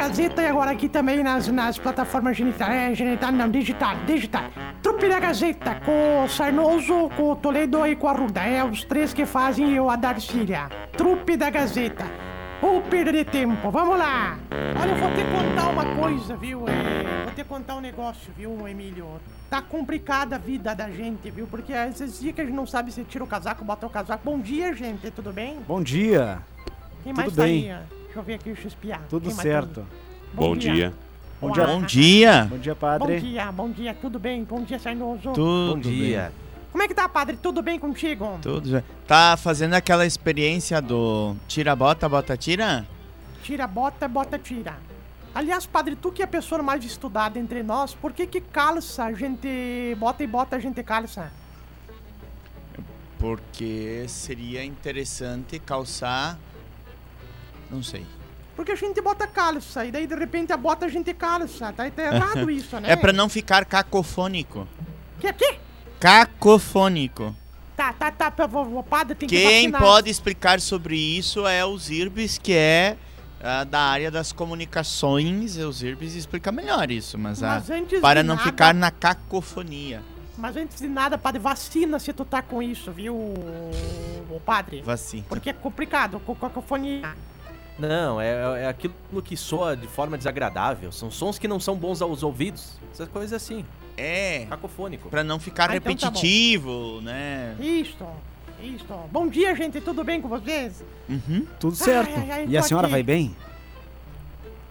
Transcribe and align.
Gazeta 0.00 0.40
e 0.40 0.46
agora 0.46 0.70
aqui 0.70 0.88
também 0.88 1.22
nas, 1.22 1.46
nas 1.48 1.78
plataformas 1.78 2.34
genital, 2.34 2.70
é, 2.70 2.94
genital 2.94 3.30
não, 3.32 3.50
digital, 3.50 3.96
digital. 4.06 4.44
Trupe 4.82 5.06
da 5.06 5.20
Gazeta, 5.20 5.74
com 5.84 6.24
o 6.24 6.26
Sarnoso, 6.26 7.10
com 7.14 7.32
o 7.32 7.36
Toledo 7.36 7.86
e 7.86 7.94
com 7.94 8.08
a 8.08 8.12
Ruda. 8.12 8.40
É 8.40 8.64
os 8.64 8.82
três 8.82 9.12
que 9.12 9.26
fazem 9.26 9.74
eu 9.74 9.90
a 9.90 9.96
Darcília. 9.96 10.70
Trupe 10.96 11.36
da 11.36 11.50
Gazeta. 11.50 12.06
Ou 12.62 12.80
perder 12.80 13.26
tempo, 13.26 13.70
vamos 13.70 13.98
lá! 13.98 14.38
Olha, 14.80 14.90
eu 14.90 14.96
vou 14.96 15.10
te 15.10 15.22
contar 15.22 15.68
uma 15.68 15.94
coisa, 15.94 16.34
viu? 16.34 16.64
É, 16.66 17.24
vou 17.26 17.34
te 17.34 17.44
contar 17.44 17.76
um 17.76 17.80
negócio, 17.82 18.32
viu, 18.34 18.66
Emílio? 18.66 19.06
Tá 19.50 19.60
complicada 19.60 20.36
a 20.36 20.38
vida 20.38 20.74
da 20.74 20.88
gente, 20.88 21.30
viu? 21.30 21.46
Porque 21.46 21.74
às 21.74 21.98
vezes 21.98 22.18
que 22.34 22.40
a 22.40 22.44
gente 22.46 22.56
não 22.56 22.66
sabe 22.66 22.90
se 22.90 23.04
tira 23.04 23.22
o 23.22 23.26
casaco, 23.26 23.62
bota 23.66 23.86
o 23.86 23.90
casaco. 23.90 24.22
Bom 24.24 24.38
dia, 24.38 24.72
gente, 24.72 25.10
tudo 25.10 25.30
bem? 25.30 25.58
Bom 25.68 25.82
dia. 25.82 26.38
Quem 27.04 27.12
Tudo 27.12 27.16
mais 27.22 27.34
bem. 27.34 27.68
tá 27.68 27.76
aí? 27.76 27.99
Deixa 28.10 28.18
eu 28.18 28.24
ver 28.24 28.34
aqui, 28.34 28.44
deixa 28.46 28.62
eu 28.62 28.68
espiar. 28.68 29.02
Tudo 29.08 29.28
Quem 29.28 29.38
certo. 29.38 29.80
aí? 29.80 29.86
Bom 30.34 30.56
dia. 30.56 30.92
Bom 31.40 31.52
dia. 31.52 31.66
Bom 31.66 31.82
dia. 31.82 32.44
Bom 32.50 32.58
dia, 32.58 32.74
Bom 32.74 32.80
padre. 32.80 33.20
dia, 33.20 33.52
bom 33.52 33.70
dia, 33.70 33.94
tudo 33.94 34.18
bem? 34.18 34.42
Bom 34.42 34.64
dia, 34.64 34.80
Sarnoso. 34.80 35.32
Tudo 35.32 35.74
Bom 35.76 35.78
dia. 35.80 36.32
Como 36.72 36.82
é 36.82 36.88
que 36.88 36.94
tá, 36.94 37.08
padre? 37.08 37.36
Tudo 37.36 37.62
bem 37.62 37.78
contigo? 37.78 38.26
bem. 38.26 38.40
Tudo 38.40 38.68
já. 38.68 38.82
Tá 39.06 39.36
fazendo 39.36 39.74
aquela 39.74 40.04
experiência 40.04 40.82
do 40.82 41.36
tira 41.46 41.76
bota, 41.76 42.08
bota 42.08 42.36
tira? 42.36 42.84
Tira, 43.44 43.68
bota, 43.68 44.08
bota, 44.08 44.36
tira. 44.40 44.76
Aliás, 45.32 45.64
padre, 45.64 45.94
tu 45.94 46.10
que 46.10 46.20
é 46.20 46.24
a 46.24 46.28
pessoa 46.28 46.60
mais 46.64 46.84
estudada 46.84 47.38
entre 47.38 47.62
nós, 47.62 47.94
por 47.94 48.12
que 48.12 48.26
que 48.26 48.40
calça 48.40 49.04
a 49.04 49.12
gente 49.12 49.94
bota 49.98 50.24
e 50.24 50.26
bota 50.26 50.56
a 50.56 50.58
gente 50.58 50.82
calça? 50.82 51.30
Porque 53.20 54.04
seria 54.08 54.64
interessante 54.64 55.60
calçar. 55.60 56.36
Não 57.70 57.82
sei. 57.82 58.04
Porque 58.56 58.72
a 58.72 58.76
gente 58.76 59.00
bota 59.00 59.26
calça 59.26 59.86
e 59.86 59.90
daí 59.90 60.06
de 60.06 60.14
repente 60.14 60.52
a 60.52 60.56
bota 60.56 60.86
a 60.86 60.88
gente 60.88 61.14
calça. 61.14 61.72
Tá, 61.72 61.88
tá 61.90 62.02
errado 62.02 62.50
isso, 62.50 62.78
né? 62.80 62.92
É 62.92 62.96
pra 62.96 63.12
não 63.12 63.28
ficar 63.28 63.64
cacofônico. 63.64 64.66
Que, 65.18 65.32
que? 65.32 65.54
Cacofônico. 65.98 67.34
Tá, 67.76 67.92
tá, 67.94 68.10
tá, 68.10 68.28
v- 68.28 68.82
padre, 68.88 69.14
tem 69.14 69.26
que 69.28 69.34
Quem 69.36 69.70
vacinar. 69.70 69.80
pode 69.80 70.10
explicar 70.10 70.60
sobre 70.60 70.96
isso 70.96 71.46
é 71.46 71.64
o 71.64 71.76
Zirbis, 71.78 72.36
que 72.36 72.52
é 72.52 72.96
ah, 73.42 73.64
da 73.64 73.80
área 73.80 74.10
das 74.10 74.32
comunicações. 74.32 75.56
O 75.56 75.72
Zirbis 75.72 76.14
explica 76.14 76.52
melhor 76.52 76.90
isso, 76.90 77.16
mas, 77.16 77.42
ah, 77.42 77.54
Mas 77.56 77.70
antes 77.70 78.00
para 78.00 78.20
de 78.22 78.28
não 78.28 78.34
nada- 78.36 78.46
ficar 78.46 78.74
na 78.74 78.90
cacofonia. 78.90 80.02
Mas 80.36 80.56
antes 80.56 80.78
de 80.78 80.88
nada, 80.88 81.16
padre, 81.18 81.38
vacina 81.40 81.98
se 81.98 82.12
tu 82.12 82.24
tá 82.24 82.40
com 82.42 82.62
isso, 82.62 82.90
viu, 82.92 83.14
o 83.14 84.40
padre? 84.44 84.82
Vacina. 84.82 85.24
Porque 85.28 85.50
é 85.50 85.52
complicado, 85.54 86.20
com 86.20 86.34
cacofonia. 86.34 87.14
Não, 87.80 88.20
é, 88.20 88.62
é 88.62 88.68
aquilo 88.68 88.94
que 89.24 89.36
soa 89.36 89.76
de 89.76 89.86
forma 89.86 90.16
desagradável. 90.18 90.92
São 90.92 91.10
sons 91.10 91.38
que 91.38 91.48
não 91.48 91.58
são 91.58 91.76
bons 91.76 92.02
aos 92.02 92.22
ouvidos. 92.22 92.78
Essas 92.92 93.08
coisas 93.08 93.32
assim. 93.32 93.64
É, 93.96 94.46
Cacofônico. 94.48 95.08
pra 95.08 95.22
não 95.24 95.38
ficar 95.38 95.70
Ah, 95.70 95.76
então 95.76 95.94
tá 95.94 96.06
repetitivo, 96.06 97.00
né? 97.02 97.54
Isto, 97.60 98.06
isto. 98.62 98.94
Bom 99.10 99.28
dia, 99.28 99.54
gente, 99.54 99.80
tudo 99.80 100.02
bem 100.02 100.20
com 100.22 100.28
vocês? 100.28 100.82
Uhum. 101.08 101.46
Tudo 101.58 101.76
certo. 101.76 102.08
Ai, 102.16 102.22
ai, 102.22 102.30
ai, 102.30 102.46
e 102.48 102.56
a 102.56 102.62
senhora 102.62 102.86
aqui. 102.86 102.92
vai 102.92 103.02
bem? 103.02 103.36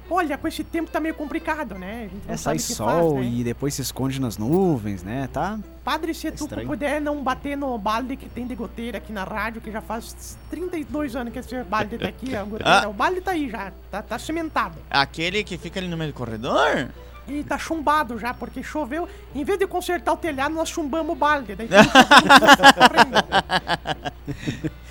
Olha, 0.10 0.38
com 0.38 0.48
esse 0.48 0.64
tempo 0.64 0.90
tá 0.90 1.00
meio 1.00 1.14
complicado, 1.14 1.76
né? 1.76 2.00
A 2.00 2.02
gente 2.16 2.28
não 2.28 2.34
É, 2.34 2.38
sabe 2.38 2.60
sai 2.60 2.76
sol 2.76 3.16
faz, 3.16 3.26
né? 3.26 3.32
e 3.40 3.44
depois 3.44 3.74
se 3.74 3.82
esconde 3.82 4.20
nas 4.20 4.38
nuvens, 4.38 5.04
né? 5.04 5.30
Tá? 5.32 5.60
Padre, 5.84 6.14
se 6.14 6.32
tu 6.32 6.44
estranho. 6.46 6.68
puder 6.68 7.00
não 7.00 7.22
bater 7.24 7.56
no 7.58 7.78
balde 7.78 8.16
que 8.16 8.28
tem 8.30 8.46
de 8.48 8.56
goteira 8.56 8.98
aqui 8.98 9.12
na 9.14 9.24
rádio, 9.24 9.62
que 9.62 9.72
já 9.72 9.82
faz 9.82 10.38
32 10.50 11.16
anos 11.16 11.32
que 11.34 11.40
esse 11.40 11.64
balde 11.64 11.98
tá 11.98 12.08
aqui, 12.08 12.36
a 12.36 12.44
goteira. 12.44 12.70
Ah. 12.86 12.90
O 12.90 12.94
balde 12.94 13.22
tá 13.22 13.32
aí 13.32 13.50
já, 13.50 13.72
tá, 13.92 14.02
tá 14.02 14.18
cimentado. 14.20 14.76
Aquele 14.90 15.44
que 15.44 15.58
fica 15.58 15.80
ali 15.80 15.88
no 15.88 15.98
meio 15.98 16.12
do 16.12 16.16
corredor? 16.16 16.90
E 17.28 17.44
tá 17.44 17.58
chumbado 17.58 18.18
já, 18.18 18.34
porque 18.34 18.64
choveu. 18.64 19.08
Em 19.36 19.44
vez 19.44 19.60
de 19.60 19.68
consertar 19.68 20.14
o 20.14 20.18
telhado, 20.18 20.54
nós 20.56 20.70
chumbamos 20.70 21.12
o 21.14 21.16
balde. 21.16 21.56
Daí. 21.56 21.70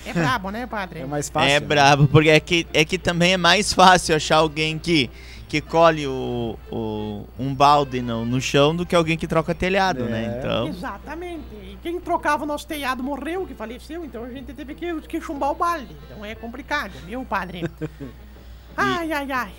É 0.06 0.12
brabo, 0.12 0.50
né, 0.50 0.66
padre? 0.66 1.00
É 1.00 1.06
mais 1.06 1.28
fácil. 1.28 1.50
É 1.50 1.60
brabo, 1.60 2.08
porque 2.08 2.30
é 2.30 2.40
que, 2.40 2.66
é 2.72 2.84
que 2.84 2.98
também 2.98 3.34
é 3.34 3.36
mais 3.36 3.72
fácil 3.74 4.16
achar 4.16 4.36
alguém 4.36 4.78
que, 4.78 5.10
que 5.48 5.60
colhe 5.60 6.06
o, 6.06 6.56
o- 6.72 7.26
um 7.38 7.54
balde 7.54 8.00
no, 8.00 8.24
no 8.24 8.40
chão 8.40 8.74
do 8.74 8.86
que 8.86 8.96
alguém 8.96 9.18
que 9.18 9.26
troca 9.26 9.54
telhado, 9.54 10.04
né? 10.04 10.24
É. 10.24 10.38
Então. 10.38 10.68
Exatamente. 10.68 11.42
E 11.54 11.78
quem 11.82 12.00
trocava 12.00 12.44
o 12.44 12.46
nosso 12.46 12.66
telhado 12.66 13.02
morreu, 13.02 13.46
que 13.46 13.54
faleceu, 13.54 14.02
então 14.04 14.24
a 14.24 14.30
gente 14.30 14.52
teve 14.54 14.74
que, 14.74 14.98
que 15.02 15.20
chumbar 15.20 15.50
o 15.50 15.54
balde. 15.54 15.94
Então 16.06 16.24
é 16.24 16.34
complicado, 16.34 16.92
viu, 17.06 17.22
padre? 17.24 17.64
Ai, 18.80 19.10
ai, 19.12 19.32
ai. 19.32 19.50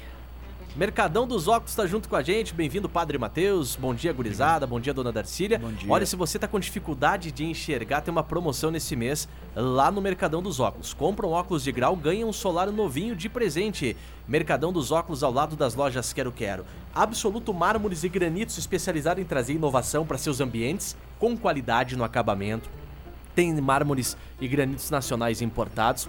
Mercadão 0.79 1.27
dos 1.27 1.49
Óculos 1.49 1.75
tá 1.75 1.85
junto 1.85 2.07
com 2.07 2.15
a 2.15 2.21
gente. 2.21 2.53
Bem-vindo, 2.53 2.87
Padre 2.87 3.17
Matheus. 3.17 3.75
Bom 3.75 3.93
dia, 3.93 4.13
gurizada. 4.13 4.65
Bom 4.65 4.79
dia, 4.79 4.93
Dona 4.93 5.11
Darcília. 5.11 5.59
Bom 5.59 5.73
dia. 5.73 5.91
Olha, 5.91 6.05
se 6.05 6.15
você 6.15 6.39
tá 6.39 6.47
com 6.47 6.57
dificuldade 6.57 7.33
de 7.33 7.43
enxergar, 7.43 7.99
tem 7.99 8.13
uma 8.13 8.23
promoção 8.23 8.71
nesse 8.71 8.95
mês 8.95 9.27
lá 9.53 9.91
no 9.91 9.99
Mercadão 9.99 10.41
dos 10.41 10.61
Óculos. 10.61 10.93
Compra 10.93 11.27
um 11.27 11.31
óculos 11.31 11.65
de 11.65 11.71
grau, 11.73 11.97
ganha 11.97 12.25
um 12.25 12.31
solar 12.31 12.71
novinho 12.71 13.13
de 13.13 13.27
presente. 13.27 13.97
Mercadão 14.25 14.71
dos 14.71 14.89
Óculos 14.89 15.21
ao 15.21 15.33
lado 15.33 15.57
das 15.57 15.75
lojas 15.75 16.13
Quero 16.13 16.31
Quero. 16.31 16.65
Absoluto 16.95 17.53
mármores 17.53 18.05
e 18.05 18.07
granitos 18.07 18.57
especializado 18.57 19.19
em 19.19 19.25
trazer 19.25 19.55
inovação 19.55 20.05
para 20.05 20.17
seus 20.17 20.39
ambientes 20.39 20.95
com 21.19 21.35
qualidade 21.35 21.97
no 21.97 22.05
acabamento. 22.05 22.69
Tem 23.35 23.53
mármores 23.59 24.15
e 24.39 24.47
granitos 24.47 24.89
nacionais 24.89 25.41
importados. 25.41 26.07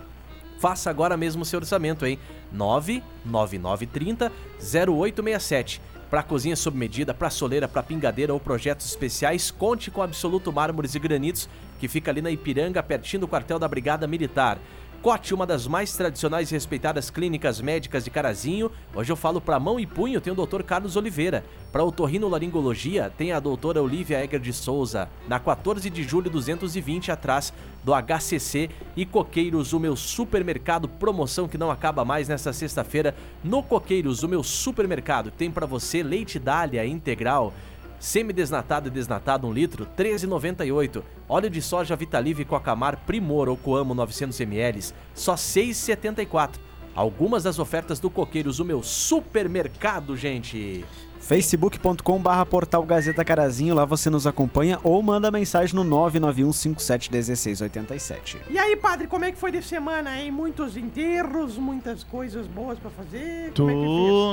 Faça 0.60 0.90
agora 0.90 1.16
mesmo 1.16 1.40
o 1.40 1.44
seu 1.46 1.58
orçamento, 1.58 2.04
hein? 2.04 2.18
99930 2.52 4.30
0867. 4.60 5.80
Para 6.10 6.22
cozinha 6.22 6.54
sob 6.54 6.76
medida, 6.76 7.14
para 7.14 7.30
soleira, 7.30 7.66
para 7.66 7.82
pingadeira 7.82 8.34
ou 8.34 8.38
projetos 8.38 8.84
especiais, 8.84 9.50
conte 9.50 9.90
com 9.90 10.02
Absoluto 10.02 10.52
Mármores 10.52 10.94
e 10.94 10.98
Granitos, 10.98 11.48
que 11.78 11.88
fica 11.88 12.10
ali 12.10 12.20
na 12.20 12.30
Ipiranga, 12.30 12.82
pertinho 12.82 13.20
do 13.20 13.28
quartel 13.28 13.58
da 13.58 13.66
Brigada 13.66 14.06
Militar. 14.06 14.58
Cote, 15.02 15.32
uma 15.32 15.46
das 15.46 15.66
mais 15.66 15.96
tradicionais 15.96 16.50
e 16.50 16.54
respeitadas 16.54 17.08
clínicas 17.08 17.58
médicas 17.58 18.04
de 18.04 18.10
Carazinho. 18.10 18.70
Hoje 18.94 19.10
eu 19.10 19.16
falo 19.16 19.40
para 19.40 19.58
mão 19.58 19.80
e 19.80 19.86
punho, 19.86 20.20
tem 20.20 20.30
o 20.30 20.36
Dr. 20.36 20.62
Carlos 20.62 20.94
Oliveira. 20.94 21.42
Para 21.72 21.82
otorrinolaringologia, 21.82 23.10
tem 23.16 23.32
a 23.32 23.40
doutora 23.40 23.82
Olivia 23.82 24.22
Egger 24.22 24.38
de 24.38 24.52
Souza. 24.52 25.08
Na 25.26 25.40
14 25.40 25.88
de 25.88 26.02
julho 26.02 26.28
220, 26.30 27.10
atrás 27.10 27.50
do 27.82 27.92
HCC 27.94 28.68
e 28.94 29.06
Coqueiros, 29.06 29.72
o 29.72 29.80
meu 29.80 29.96
supermercado. 29.96 30.86
Promoção 30.86 31.48
que 31.48 31.56
não 31.56 31.70
acaba 31.70 32.04
mais 32.04 32.28
nesta 32.28 32.52
sexta-feira. 32.52 33.14
No 33.42 33.62
Coqueiros, 33.62 34.22
o 34.22 34.28
meu 34.28 34.42
supermercado. 34.42 35.30
Tem 35.30 35.50
para 35.50 35.64
você 35.64 36.02
leite 36.02 36.38
dália 36.38 36.84
integral. 36.84 37.54
Semi-desnatado 38.00 38.88
e 38.88 38.90
desnatado 38.90 39.46
1 39.46 39.52
litro, 39.52 39.86
R$ 39.96 40.04
13,98. 40.04 41.02
Óleo 41.28 41.50
de 41.50 41.60
soja 41.60 41.94
Vitalive 41.94 42.46
Cocamar 42.46 42.96
Primor 43.06 43.50
ou 43.50 43.58
Coamo 43.58 43.94
900ml, 43.94 44.94
só 45.14 45.32
R$ 45.32 45.38
6,74. 45.38 46.52
Algumas 46.94 47.42
das 47.44 47.58
ofertas 47.58 48.00
do 48.00 48.08
Coqueiros, 48.10 48.58
o 48.58 48.64
meu 48.64 48.82
supermercado, 48.82 50.16
gente. 50.16 50.84
facebook.com 51.20 52.18
barra 52.18 52.46
portal 52.46 52.82
Gazeta 52.84 53.24
Carazinho, 53.24 53.74
lá 53.74 53.84
você 53.84 54.08
nos 54.10 54.26
acompanha 54.26 54.80
ou 54.82 55.00
manda 55.02 55.30
mensagem 55.30 55.76
no 55.76 55.84
991571687. 55.84 58.38
E 58.48 58.58
aí, 58.58 58.74
padre, 58.76 59.06
como 59.06 59.24
é 59.24 59.30
que 59.30 59.38
foi 59.38 59.52
de 59.52 59.62
semana, 59.62 60.18
hein? 60.18 60.32
Muitos 60.32 60.76
enterros, 60.76 61.56
muitas 61.58 62.02
coisas 62.02 62.46
boas 62.46 62.78
pra 62.78 62.90
fazer. 62.90 63.52
Como 63.54 63.70
é? 63.70 63.74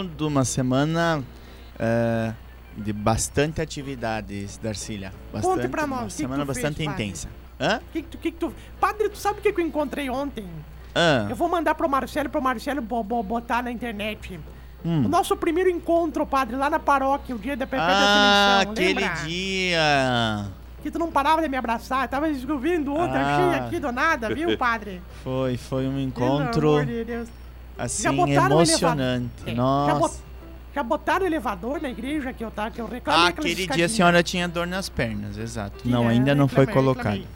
Tudo 0.07 0.27
uma 0.27 0.45
semana 0.45 1.22
é, 1.77 2.33
de 2.77 2.93
bastante 2.93 3.61
atividades, 3.61 4.57
Darcília. 4.61 5.11
Bastante, 5.33 5.67
pra 5.67 5.88
nós, 5.88 5.99
Uma 5.99 6.07
que 6.07 6.13
que 6.15 6.21
semana 6.21 6.45
fez, 6.45 6.57
bastante 6.57 6.85
padre? 6.85 7.03
intensa. 7.05 7.27
Hã? 7.59 7.79
Que 7.91 8.01
que 8.03 8.07
tu, 8.07 8.17
que 8.19 8.31
que 8.31 8.38
tu... 8.38 8.53
Padre, 8.79 9.09
tu 9.09 9.17
sabe 9.17 9.39
o 9.39 9.41
que, 9.41 9.51
que 9.51 9.59
eu 9.61 9.65
encontrei 9.65 10.09
ontem? 10.09 10.45
Hã? 10.95 11.27
Eu 11.29 11.35
vou 11.35 11.49
mandar 11.49 11.73
pro 11.75 11.89
Marcelo, 11.89 12.29
pro 12.29 12.41
Marcelo 12.41 12.81
bo- 12.81 13.03
bo- 13.03 13.23
botar 13.23 13.63
na 13.63 13.71
internet. 13.71 14.39
Hum. 14.85 15.05
O 15.05 15.07
nosso 15.09 15.35
primeiro 15.35 15.69
encontro, 15.69 16.25
padre, 16.25 16.56
lá 16.56 16.69
na 16.69 16.77
paróquia, 16.79 17.35
o 17.35 17.39
dia 17.39 17.57
da 17.57 17.65
Pepe 17.65 17.81
Ah, 17.81 17.88
da 17.88 18.63
seleção, 18.63 18.71
aquele 18.74 19.00
lembra? 19.01 19.15
dia. 19.25 20.45
Que 20.83 20.91
tu 20.91 21.00
não 21.00 21.12
parava 21.12 21.41
de 21.41 21.50
me 21.50 21.57
abraçar, 21.57 22.07
tava 22.07 22.27
descobrindo 22.31 22.94
ontem, 22.94 23.18
Ah. 23.18 23.65
aqui 23.65 23.79
do 23.79 23.91
nada, 23.91 24.33
viu, 24.33 24.56
padre? 24.56 25.01
Foi, 25.24 25.57
foi 25.57 25.88
um 25.88 25.94
Pelo 25.94 26.01
encontro 26.01 26.69
amor 26.69 26.85
de 26.85 27.03
Deus. 27.03 27.27
assim 27.77 28.07
emocionante. 28.07 29.31
É, 29.47 29.53
Nossa. 29.56 30.21
Já 30.77 30.83
botaram 30.83 31.24
o 31.25 31.27
elevador 31.27 31.81
na 31.81 31.89
igreja 31.89 32.31
que 32.31 32.44
eu, 32.44 32.51
tá, 32.51 32.69
que 32.69 32.79
eu 32.79 32.85
reclamei. 32.85 33.25
Ah, 33.25 33.27
aquele 33.29 33.65
dia 33.65 33.88
a 33.88 33.89
senhora 33.89 34.21
tinha 34.21 34.47
dor 34.47 34.68
nas 34.68 34.88
pernas, 34.88 35.35
exato. 35.35 35.79
Que 35.79 35.89
Não, 35.89 36.06
é, 36.07 36.09
ainda 36.13 36.35
não 36.35 36.47
foi 36.47 36.68
colocado. 36.68 37.13
reclamei. 37.13 37.27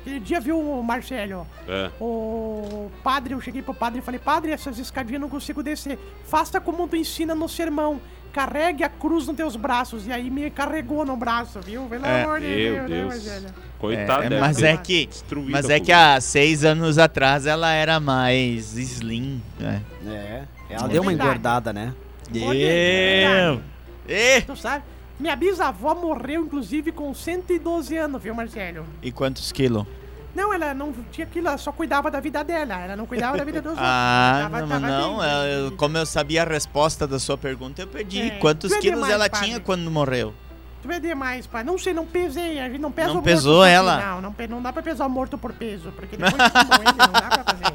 Aquele 0.00 0.20
dia, 0.20 0.40
viu, 0.40 0.58
o 0.58 0.82
Marcelo? 0.82 1.46
É. 1.68 1.90
O 2.00 2.90
padre, 3.04 3.34
eu 3.34 3.40
cheguei 3.42 3.60
pro 3.60 3.74
padre 3.74 3.98
e 3.98 4.02
falei, 4.02 4.18
padre, 4.18 4.50
essas 4.50 4.78
escadinhas 4.78 5.16
eu 5.16 5.20
não 5.20 5.28
consigo 5.28 5.62
descer. 5.62 5.98
Faça 6.24 6.58
como 6.58 6.88
tu 6.88 6.96
ensina 6.96 7.34
no 7.34 7.46
sermão. 7.50 8.00
Carregue 8.32 8.82
a 8.82 8.88
cruz 8.88 9.26
nos 9.26 9.36
teus 9.36 9.56
braços. 9.56 10.06
E 10.06 10.12
aí 10.12 10.30
me 10.30 10.48
carregou 10.50 11.04
no 11.04 11.18
braço, 11.18 11.60
viu? 11.60 11.82
Pelo 11.84 12.06
É. 12.06 12.22
amor 12.22 12.40
de 12.40 12.46
Meu 12.46 12.56
Deus, 12.56 12.88
né, 12.88 12.96
Deus. 12.96 13.08
Marcelo? 13.26 13.54
Coitado 13.78 14.22
É, 14.22 14.28
deve 14.30 14.40
mas 14.40 14.62
é 14.62 14.76
que, 14.78 15.08
mas 15.50 15.68
é 15.68 15.80
que 15.80 15.92
há 15.92 16.18
seis 16.18 16.64
anos 16.64 16.96
atrás 16.96 17.44
ela 17.44 17.70
era 17.72 18.00
mais 18.00 18.74
slim, 18.74 19.42
né? 19.60 19.82
É, 20.06 20.44
ela 20.70 20.86
É 20.86 20.88
deu 20.88 21.02
uma 21.02 21.12
engordada, 21.12 21.74
né? 21.74 21.92
Eu. 22.34 23.60
E, 24.08 24.40
Tu 24.42 24.56
sabe? 24.56 24.84
Minha 25.18 25.34
bisavó 25.34 25.94
morreu, 25.94 26.42
inclusive, 26.44 26.92
com 26.92 27.12
112 27.14 27.96
anos, 27.96 28.22
viu, 28.22 28.34
Marcelo? 28.34 28.84
e 29.02 29.10
quantos 29.10 29.50
quilos? 29.50 29.86
Não, 30.34 30.52
ela 30.52 30.74
não 30.74 30.92
tinha 31.10 31.26
aquilo, 31.26 31.48
ela 31.48 31.56
só 31.56 31.72
cuidava 31.72 32.10
da 32.10 32.20
vida 32.20 32.44
dela. 32.44 32.74
Ela 32.78 32.94
não 32.94 33.06
cuidava 33.06 33.38
da 33.38 33.44
vida 33.44 33.62
dos 33.62 33.70
outros. 33.72 33.86
Ah, 33.88 34.40
Tava- 34.42 34.60
não, 34.60 34.68
tava 34.68 34.86
não. 34.86 35.24
eu- 35.24 35.72
como 35.72 35.96
eu 35.96 36.04
sabia 36.04 36.42
a 36.42 36.44
resposta 36.44 37.06
da 37.06 37.18
sua 37.18 37.38
pergunta, 37.38 37.80
eu 37.80 37.86
perdi. 37.86 38.20
É, 38.20 38.30
Quantos 38.38 38.70
é 38.70 38.78
quilos 38.78 38.96
demais, 38.96 39.14
ela 39.14 39.30
padre. 39.30 39.46
tinha 39.46 39.60
quando 39.60 39.90
morreu? 39.90 40.34
Tu 40.82 40.92
é 40.92 41.00
demais, 41.00 41.46
pai. 41.46 41.64
Não 41.64 41.78
sei, 41.78 41.94
não 41.94 42.04
pesei. 42.04 42.60
A 42.60 42.68
gente 42.68 42.80
não 42.82 42.92
pesa 42.92 43.06
Não 43.08 43.14
o 43.14 43.16
morto 43.16 43.26
pesou 43.26 43.60
por- 43.62 43.66
ela? 43.66 43.98
Não, 43.98 44.20
não, 44.20 44.34
não 44.50 44.62
dá 44.62 44.70
pra 44.74 44.82
pesar 44.82 45.06
o 45.06 45.10
morto 45.10 45.38
por 45.38 45.54
peso, 45.54 45.90
porque 45.96 46.18
depois 46.18 46.34
que 46.34 46.38
morre, 46.68 46.84
não 46.98 47.12
dá 47.12 47.22
pra 47.22 47.44
fazer. 47.54 47.74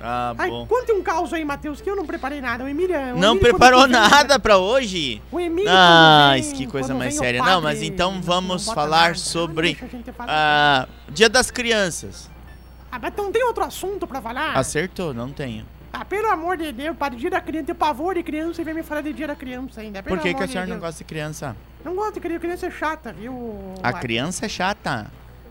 Ah, 0.00 0.32
Ai, 0.38 0.48
bom. 0.50 0.64
conte 0.66 0.92
um 0.92 1.02
caos 1.02 1.32
aí, 1.32 1.44
Matheus, 1.44 1.80
que 1.80 1.90
eu 1.90 1.96
não 1.96 2.06
preparei 2.06 2.40
nada. 2.40 2.62
O 2.64 2.68
Emílio... 2.68 2.94
o 2.96 3.18
Não 3.18 3.32
Emílio, 3.32 3.40
preparou 3.40 3.82
vem- 3.82 3.90
nada 3.90 4.38
pra 4.38 4.56
hoje? 4.56 5.20
O 5.32 5.40
Emílio, 5.40 5.70
Ah, 5.72 6.30
vem- 6.34 6.52
que 6.52 6.66
coisa 6.66 6.94
mais 6.94 7.14
séria. 7.16 7.40
padre, 7.40 7.54
Não, 7.54 7.60
mas 7.62 7.82
então 7.82 8.12
não- 8.12 8.22
vamos 8.22 8.66
não 8.66 8.74
falar 8.74 9.00
nada. 9.08 9.14
sobre 9.16 9.76
ah, 10.20 10.86
Dia 11.10 11.28
das 11.28 11.50
Crianças. 11.50 12.30
Ah, 12.90 12.98
mas 13.00 13.12
não 13.16 13.30
tem 13.32 13.42
outro 13.44 13.64
assunto 13.64 14.06
pra 14.06 14.20
falar? 14.22 14.56
Acertou? 14.56 15.12
Não 15.12 15.30
tenho. 15.30 15.66
Ah, 15.92 16.04
pelo 16.04 16.28
amor 16.30 16.56
de 16.56 16.70
Deus, 16.70 16.96
para 16.96 17.14
dia 17.16 17.30
da 17.30 17.40
criança, 17.40 17.66
tem 17.66 17.74
pavor 17.74 18.14
de 18.14 18.22
criança 18.22 18.60
e 18.60 18.64
vem 18.64 18.74
me 18.74 18.82
falar 18.82 19.00
de 19.00 19.12
dia 19.12 19.26
da 19.26 19.34
criança 19.34 19.80
ainda. 19.80 20.02
Pelo 20.02 20.16
Por 20.16 20.22
que, 20.22 20.32
que 20.34 20.42
a 20.42 20.46
de 20.46 20.52
senhora 20.52 20.66
não 20.68 20.76
Deus. 20.76 20.86
gosta 20.86 20.98
de 20.98 21.04
criança? 21.08 21.56
Não 21.84 21.94
gosto 21.96 22.14
de 22.14 22.20
criança, 22.20 22.40
criança 22.40 22.66
é 22.66 22.70
chata, 22.70 23.12
viu? 23.12 23.74
A 23.82 23.92
criança 23.92 24.46
é 24.46 24.48
chata. 24.48 25.10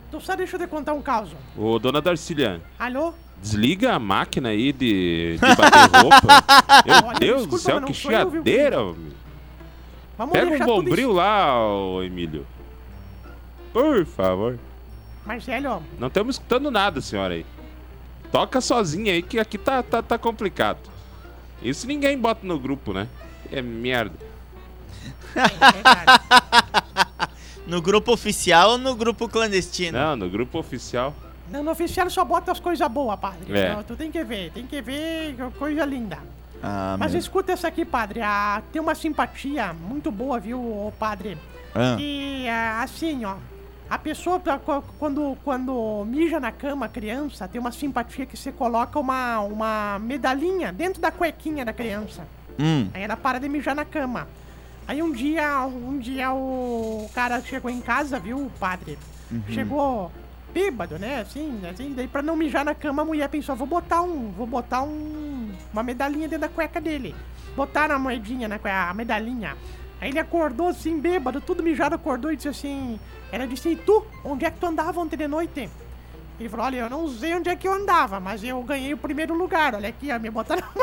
Tu 0.09 0.21
só 0.21 0.35
deixa 0.35 0.55
eu 0.55 0.59
te 0.61 0.67
contar 0.67 0.93
um 0.93 1.01
caos. 1.01 1.29
Ô, 1.57 1.77
dona 1.79 2.01
Darciliane, 2.01 2.61
Alô? 2.79 3.13
Desliga 3.41 3.93
a 3.93 3.99
máquina 3.99 4.49
aí 4.49 4.71
de, 4.71 5.37
de 5.37 5.55
bater 5.55 5.89
roupa. 6.01 6.43
Meu 6.85 6.95
Olha, 7.09 7.19
Deus 7.19 7.47
desculpa, 7.47 7.57
do 7.57 7.59
céu, 7.59 7.81
que 7.81 7.91
eu, 7.91 7.93
chiadeira. 7.93 8.77
Pega 10.31 10.63
um 10.63 10.65
bombril 10.65 11.11
lá, 11.11 11.57
ô 11.65 12.01
Emílio. 12.03 12.45
Por 13.71 14.05
favor. 14.05 14.57
Marcelo, 15.25 15.83
Não 15.99 16.07
estamos 16.07 16.35
escutando 16.35 16.71
nada, 16.71 17.01
senhora 17.01 17.33
aí. 17.33 17.45
Toca 18.31 18.59
sozinha 18.61 19.13
aí, 19.13 19.21
que 19.21 19.39
aqui 19.39 19.57
tá, 19.57 19.83
tá, 19.83 20.01
tá 20.01 20.17
complicado. 20.17 20.79
Isso 21.61 21.85
ninguém 21.87 22.17
bota 22.17 22.45
no 22.45 22.57
grupo, 22.59 22.93
né? 22.93 23.07
É 23.51 23.61
merda. 23.61 24.15
é. 25.35 25.47
No 27.67 27.81
grupo 27.81 28.13
oficial 28.13 28.71
ou 28.71 28.77
no 28.77 28.95
grupo 28.95 29.27
clandestino? 29.27 29.97
Não, 29.97 30.15
no 30.15 30.29
grupo 30.29 30.57
oficial. 30.57 31.13
Não, 31.49 31.63
no 31.63 31.71
oficial 31.71 32.09
só 32.09 32.23
bota 32.25 32.51
as 32.51 32.59
coisas 32.59 32.87
boas, 32.89 33.19
padre. 33.19 33.57
É. 33.57 33.71
Então, 33.71 33.83
Tu 33.83 33.95
tem 33.95 34.11
que 34.11 34.23
ver, 34.23 34.51
tem 34.51 34.65
que 34.65 34.81
ver 34.81 35.35
coisa 35.57 35.85
linda. 35.85 36.17
Ah, 36.61 36.95
Mas 36.99 37.11
meu- 37.11 37.19
escuta 37.19 37.51
essa 37.51 37.67
aqui, 37.67 37.85
padre. 37.85 38.21
Ah, 38.21 38.61
tem 38.71 38.81
uma 38.81 38.95
simpatia 38.95 39.73
muito 39.73 40.11
boa, 40.11 40.39
viu, 40.39 40.91
padre? 40.99 41.37
Ah. 41.75 41.95
E 41.99 42.47
ah, 42.49 42.81
assim, 42.81 43.23
ó. 43.25 43.35
A 43.89 43.97
pessoa, 43.97 44.37
co- 44.65 44.83
quando, 44.99 45.37
quando 45.45 46.03
mija 46.05 46.39
na 46.41 46.51
cama, 46.51 46.87
a 46.87 46.89
criança, 46.89 47.47
tem 47.47 47.61
uma 47.61 47.71
simpatia 47.71 48.25
que 48.25 48.35
você 48.35 48.51
coloca 48.51 48.99
uma, 48.99 49.39
uma 49.41 49.97
medalhinha 49.99 50.73
dentro 50.73 51.01
da 51.01 51.09
cuequinha 51.11 51.63
da 51.63 51.71
criança. 51.71 52.27
Hum. 52.59 52.89
Aí 52.93 53.03
ela 53.03 53.15
para 53.15 53.39
de 53.39 53.47
mijar 53.47 53.73
na 53.75 53.85
cama. 53.85 54.27
Aí 54.87 55.01
um 55.01 55.11
dia, 55.11 55.65
um 55.65 55.97
dia 55.99 56.33
o 56.33 57.09
cara 57.13 57.39
chegou 57.41 57.69
em 57.71 57.79
casa, 57.79 58.19
viu, 58.19 58.37
o 58.37 58.49
padre? 58.59 58.97
Chegou 59.49 60.11
bêbado, 60.57 60.97
né? 60.97 61.21
Assim, 61.21 61.61
assim, 61.69 61.93
daí 61.93 62.07
pra 62.07 62.23
não 62.23 62.35
mijar 62.35 62.65
na 62.65 62.73
cama, 62.73 63.03
a 63.03 63.05
mulher 63.05 63.29
pensou, 63.29 63.55
vou 63.55 63.67
botar 63.67 64.01
um. 64.01 64.31
Vou 64.31 64.47
botar 64.47 64.81
um. 64.81 65.51
uma 65.71 65.83
medalhinha 65.83 66.27
dentro 66.27 66.47
da 66.47 66.49
cueca 66.49 66.81
dele. 66.81 67.15
Botaram 67.55 67.95
a 67.95 67.99
moedinha 67.99 68.47
na 68.47 68.57
cueca, 68.57 68.89
a 68.89 68.93
medalhinha. 68.93 69.55
Aí 70.01 70.09
ele 70.09 70.19
acordou 70.19 70.69
assim, 70.69 70.99
bêbado, 70.99 71.39
tudo 71.39 71.61
mijado, 71.61 71.93
acordou 71.93 72.31
e 72.31 72.35
disse 72.35 72.47
assim. 72.47 72.99
Ela 73.31 73.45
disse, 73.45 73.69
e 73.69 73.75
tu? 73.75 74.05
Onde 74.23 74.45
é 74.45 74.51
que 74.51 74.59
tu 74.59 74.65
andava 74.65 74.99
ontem 74.99 75.17
de 75.17 75.27
noite? 75.27 75.69
Ele 76.39 76.49
falou, 76.49 76.65
olha, 76.65 76.77
eu 76.77 76.89
não 76.89 77.07
sei 77.09 77.35
onde 77.35 77.49
é 77.49 77.55
que 77.55 77.67
eu 77.67 77.73
andava, 77.73 78.19
mas 78.19 78.43
eu 78.43 78.61
ganhei 78.63 78.93
o 78.93 78.97
primeiro 78.97 79.35
lugar. 79.35 79.75
Olha 79.75 79.89
aqui, 79.89 80.11
ó, 80.11 80.19
me 80.19 80.29
botaram. 80.29 80.63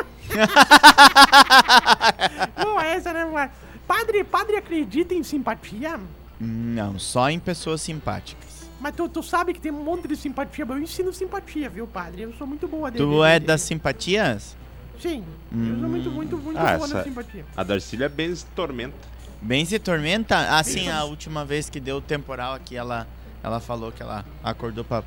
Não, 2.57 2.81
essa, 2.81 3.13
né, 3.13 3.25
mano? 3.25 3.51
Padre, 3.87 4.25
padre 4.25 4.57
acredita 4.57 5.15
em 5.15 5.23
simpatia? 5.23 6.01
Não, 6.41 6.99
só 6.99 7.31
em 7.31 7.39
pessoas 7.39 7.83
simpáticas. 7.83 8.54
Mas 8.81 8.95
tu, 8.95 9.09
tu 9.09 9.23
sabe 9.23 9.55
que 9.55 9.61
tem 9.61 9.73
um 9.73 9.83
monte 9.83 10.07
de 10.09 10.17
simpatia. 10.17 10.65
Eu 10.69 10.79
ensino 10.79 11.13
simpatia, 11.13 11.69
viu, 11.71 11.87
padre? 11.87 12.23
Eu 12.23 12.33
sou 12.35 12.47
muito 12.47 12.67
boa 12.69 12.91
dele. 12.91 13.05
Tu 13.05 13.25
é 13.25 13.39
das 13.41 13.63
simpatias? 13.63 14.57
Sim, 15.01 15.25
eu 15.53 15.79
sou 15.81 15.89
muito, 15.89 16.11
muito, 16.11 16.37
muito 16.37 16.59
Ah, 16.59 16.77
boa 16.77 16.87
na 16.89 17.01
essa- 17.01 17.05
simpatia. 17.05 17.45
A 17.57 17.63
Darcília 17.63 18.07
é 18.07 18.09
bem 18.09 18.35
tormenta. 18.55 18.95
Bem 19.43 19.65
se 19.65 19.79
tormenta? 19.79 20.57
Assim, 20.57 20.81
Bem- 20.81 20.91
a 20.91 21.05
última 21.05 21.45
vez 21.45 21.69
que 21.69 21.79
deu 21.81 21.97
o 21.97 22.01
temporal 22.01 22.55
aqui, 22.55 22.77
ela, 22.77 23.07
ela 23.43 23.61
falou 23.61 23.91
que 23.93 24.03
ela 24.03 24.25
acordou 24.43 24.85
pra 24.85 25.03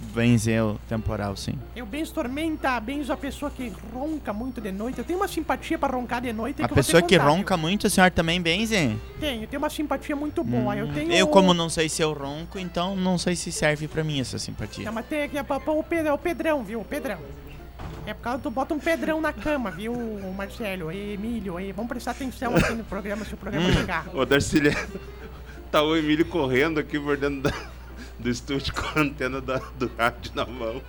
benzer 0.00 0.62
o 0.64 0.80
temporal, 0.88 1.36
sim. 1.36 1.54
Eu 1.76 1.84
benzo 1.86 2.12
tormenta, 2.14 2.78
benzo 2.80 3.12
a 3.12 3.16
pessoa 3.16 3.50
que 3.50 3.72
ronca 3.92 4.32
muito 4.32 4.60
de 4.60 4.72
noite. 4.72 4.98
Eu 4.98 5.04
tenho 5.04 5.18
uma 5.18 5.28
simpatia 5.28 5.78
pra 5.78 5.88
roncar 5.88 6.20
de 6.20 6.32
noite. 6.32 6.62
A 6.62 6.66
que 6.66 6.72
eu 6.72 6.76
pessoa 6.76 7.02
que 7.02 7.16
ronca 7.16 7.56
muito, 7.56 7.86
a 7.86 7.90
senhora 7.90 8.10
também 8.10 8.40
benze? 8.40 8.96
Tenho, 9.20 9.46
tenho 9.46 9.62
uma 9.62 9.70
simpatia 9.70 10.16
muito 10.16 10.42
boa. 10.42 10.76
Eu 10.76 10.92
tenho. 10.92 11.10
Hum, 11.10 11.14
Eu, 11.14 11.26
como 11.28 11.52
não 11.54 11.68
sei 11.68 11.88
se 11.88 12.02
eu 12.02 12.12
ronco, 12.12 12.58
então 12.58 12.96
não 12.96 13.18
sei 13.18 13.36
se 13.36 13.52
serve 13.52 13.86
pra 13.86 14.02
mim 14.02 14.20
essa 14.20 14.38
simpatia. 14.38 14.84
Não, 14.84 14.92
mas 14.92 15.06
tem 15.06 15.22
aqui 15.22 15.38
é 15.38 15.42
pra, 15.42 15.60
pra 15.60 15.72
o, 15.72 15.82
Pedrão, 15.82 16.14
o 16.14 16.18
Pedrão, 16.18 16.64
viu? 16.64 16.80
O 16.80 16.84
Pedrão. 16.84 17.18
É 18.06 18.14
por 18.14 18.22
causa 18.22 18.38
que 18.38 18.44
tu 18.44 18.50
bota 18.50 18.72
um 18.74 18.78
Pedrão 18.80 19.20
na 19.20 19.32
cama, 19.32 19.70
viu, 19.70 19.94
Marcelo? 20.36 20.90
E 20.90 21.12
Emílio, 21.12 21.56
aí. 21.58 21.70
Vamos 21.72 21.88
prestar 21.90 22.12
atenção 22.12 22.56
aqui 22.56 22.72
no 22.72 22.84
programa 22.84 23.24
se 23.24 23.34
o 23.34 23.36
programa 23.36 23.68
Hum. 23.68 23.72
chegar. 23.74 24.06
Ô, 24.14 24.24
Darcília, 24.24 24.72
tá 25.70 25.82
o 25.82 25.94
Emílio 25.94 26.24
correndo 26.24 26.80
aqui 26.80 26.98
por 26.98 27.16
dentro 27.16 27.42
da- 27.42 27.69
do 28.20 28.30
estúdio 28.30 28.72
com 28.76 28.98
a 28.98 29.02
antena 29.02 29.40
da- 29.40 29.60
do 29.78 29.90
rádio 29.98 30.30
na 30.34 30.46
mão. 30.46 30.80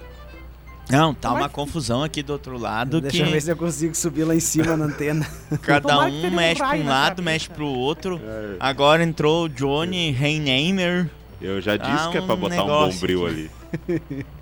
Não, 0.90 1.14
tá 1.14 1.30
Tomara 1.30 1.44
uma 1.44 1.50
que- 1.50 1.56
confusão 1.56 2.04
aqui 2.04 2.22
do 2.22 2.34
outro 2.34 2.58
lado 2.58 3.00
Deixa 3.00 3.20
eu 3.20 3.26
ver 3.28 3.32
que 3.34 3.42
se 3.42 3.52
eu 3.52 3.56
consigo 3.56 3.96
subir 3.96 4.24
lá 4.26 4.36
em 4.36 4.40
cima 4.42 4.76
na 4.76 4.86
antena. 4.86 5.26
cada 5.62 5.88
Tomara 5.88 6.12
que 6.12 6.28
um 6.28 6.32
mexe 6.32 6.56
pra 6.58 6.70
um 6.76 6.86
lado, 6.86 7.10
cabeça. 7.10 7.22
mexe 7.22 7.50
pro 7.50 7.66
outro. 7.68 8.20
É. 8.22 8.56
Agora 8.60 9.02
entrou 9.04 9.46
o 9.46 9.50
Johnny 9.50 10.12
Reinheimer. 10.12 11.10
Eu 11.40 11.62
já 11.62 11.78
disse 11.78 11.92
Ah, 12.08 12.10
que 12.12 12.18
é 12.18 12.22
pra 12.22 12.36
um 12.36 12.38
botar 12.38 12.64
um 12.64 12.68
bombril 12.92 13.26
aqui. 13.26 13.50
ali. 13.88 14.26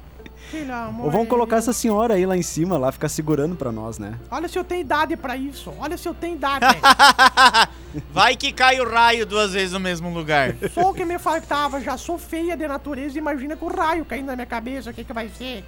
Ou 1.03 1.11
vamos 1.11 1.27
colocar 1.27 1.57
essa 1.57 1.71
senhora 1.73 2.15
aí 2.15 2.25
lá 2.25 2.35
em 2.35 2.41
cima, 2.41 2.77
lá, 2.77 2.91
ficar 2.91 3.09
segurando 3.09 3.55
pra 3.55 3.71
nós, 3.71 3.99
né? 3.99 4.17
Olha 4.31 4.47
se 4.47 4.57
eu 4.57 4.63
tenho 4.63 4.81
idade 4.81 5.15
pra 5.15 5.35
isso. 5.37 5.73
Olha 5.79 5.97
se 5.97 6.07
eu 6.07 6.13
tenho 6.13 6.35
idade. 6.35 6.65
Vai 8.11 8.35
que 8.35 8.51
cai 8.51 8.79
o 8.79 8.89
raio 8.89 9.25
duas 9.25 9.53
vezes 9.53 9.73
no 9.73 9.79
mesmo 9.79 10.13
lugar. 10.13 10.55
Só 10.73 10.89
o 10.89 10.93
que 10.93 11.05
me 11.05 11.17
faltava. 11.19 11.81
Já 11.81 11.97
sou 11.97 12.17
feia 12.17 12.55
de 12.55 12.67
natureza. 12.67 13.17
Imagina 13.17 13.55
com 13.55 13.65
o 13.67 13.75
raio 13.75 14.05
caindo 14.05 14.27
na 14.27 14.35
minha 14.35 14.45
cabeça. 14.45 14.89
O 14.91 14.93
que, 14.93 15.03
que 15.03 15.13
vai 15.13 15.29
ser? 15.29 15.63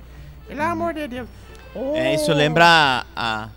Pelo 0.47 0.61
amor 0.63 0.93
de 0.93 1.07
Deus. 1.07 1.27
Oh, 1.73 1.95
É, 1.95 2.13
isso 2.15 2.33
lembra 2.33 2.65
a, 2.65 3.05
a, 3.15 3.50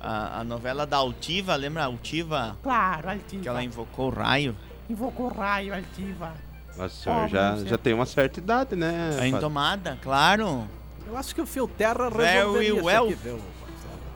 a, 0.00 0.40
a 0.40 0.44
novela 0.44 0.86
da 0.86 0.96
Altiva, 0.98 1.56
lembra 1.56 1.82
a 1.82 1.86
Altiva? 1.86 2.56
Claro, 2.62 3.10
Altiva. 3.10 3.42
Que 3.42 3.48
ela 3.48 3.62
invocou 3.62 4.06
o 4.06 4.10
raio. 4.10 4.56
Invocou 4.88 5.26
o 5.26 5.34
raio, 5.34 5.74
Altiva. 5.74 6.32
Nossa 6.78 6.94
senhora, 7.02 7.28
já, 7.28 7.56
já 7.64 7.76
tem 7.78 7.92
uma 7.92 8.06
certa 8.06 8.38
idade, 8.38 8.76
né? 8.76 9.16
A? 9.20 9.26
Indomada, 9.26 9.98
claro. 10.02 10.66
Eu 11.06 11.16
acho 11.16 11.34
que 11.34 11.40
o 11.40 11.46
Fio 11.46 11.66
Terra 11.66 12.08
Very 12.08 12.24
resolveria 12.38 12.74
isso 12.74 12.84
well. 12.84 13.04
aqui, 13.06 13.14
viu? 13.14 13.40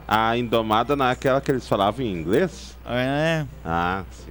A 0.07 0.37
Indomada 0.37 0.95
naquela 0.95 1.41
que 1.41 1.51
eles 1.51 1.67
falavam 1.67 2.05
em 2.05 2.13
inglês? 2.13 2.77
É, 2.87 3.45
Ah, 3.65 4.05
sim. 4.11 4.31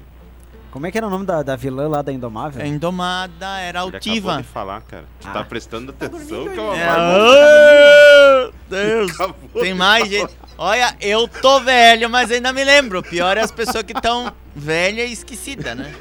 Como 0.70 0.88
é 0.88 0.92
que 0.92 0.98
era 0.98 1.06
o 1.06 1.10
nome 1.10 1.26
da, 1.26 1.44
da 1.44 1.56
vilã 1.58 1.88
lá 1.90 2.02
da 2.02 2.14
Indomável? 2.14 2.64
a 2.64 2.66
Indomada 2.68 3.46
era 3.60 3.80
Ele 3.82 3.88
acabou 3.90 3.96
Altiva. 3.96 4.38
de 4.38 4.44
falar, 4.44 4.82
cara. 4.84 5.04
Tu 5.20 5.28
Ah. 5.28 5.32
tá 5.32 5.44
prestando 5.44 5.92
atenção 5.92 6.46
dormindo 6.46 6.54
que 6.54 6.60
é 6.78 6.84
É, 6.84 8.48
oh, 8.48 8.54
Deus. 8.70 9.12
Acabou 9.12 9.62
Tem 9.62 9.74
de 9.74 9.80
mais 9.80 10.04
falar. 10.08 10.10
gente. 10.20 10.36
Olha, 10.58 10.96
eu 11.02 11.28
tô 11.28 11.60
velho, 11.60 12.10
mas 12.10 12.32
ainda 12.32 12.54
me 12.54 12.64
lembro. 12.64 13.00
O 13.00 13.04
pior 13.04 13.36
é 13.38 13.42
as 13.42 13.52
pessoas 13.52 13.84
que 13.84 13.92
estão 13.92 14.32
velhas 14.56 15.10
e 15.10 15.14
esquecidas, 15.14 15.76
né? 15.76 15.94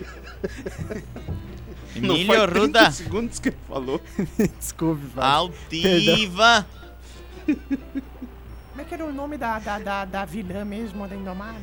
Não 2.00 2.14
Emílio 2.16 2.34
faz 2.34 2.50
30 2.50 2.58
Ruda, 2.60 2.90
segundos 2.90 3.38
que 3.38 3.48
ele 3.50 3.56
falou. 3.68 4.00
Desculpe, 4.58 5.06
Fábio. 5.14 5.30
altiva. 5.30 6.66
Como 7.46 8.80
é 8.80 8.84
que 8.84 8.94
era 8.94 9.04
o 9.04 9.12
nome 9.12 9.36
da, 9.36 9.58
da, 9.58 9.78
da, 9.78 10.04
da 10.04 10.24
vilã 10.24 10.64
mesmo, 10.64 11.06
da 11.06 11.14
Indomada? 11.16 11.58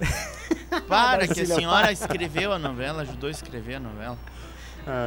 Para, 0.88 1.28
que 1.28 1.40
a 1.42 1.46
senhora 1.46 1.92
escreveu 1.92 2.52
a 2.52 2.58
novela, 2.58 3.02
ajudou 3.02 3.28
a 3.28 3.30
escrever 3.30 3.74
a 3.76 3.80
novela. 3.80 4.18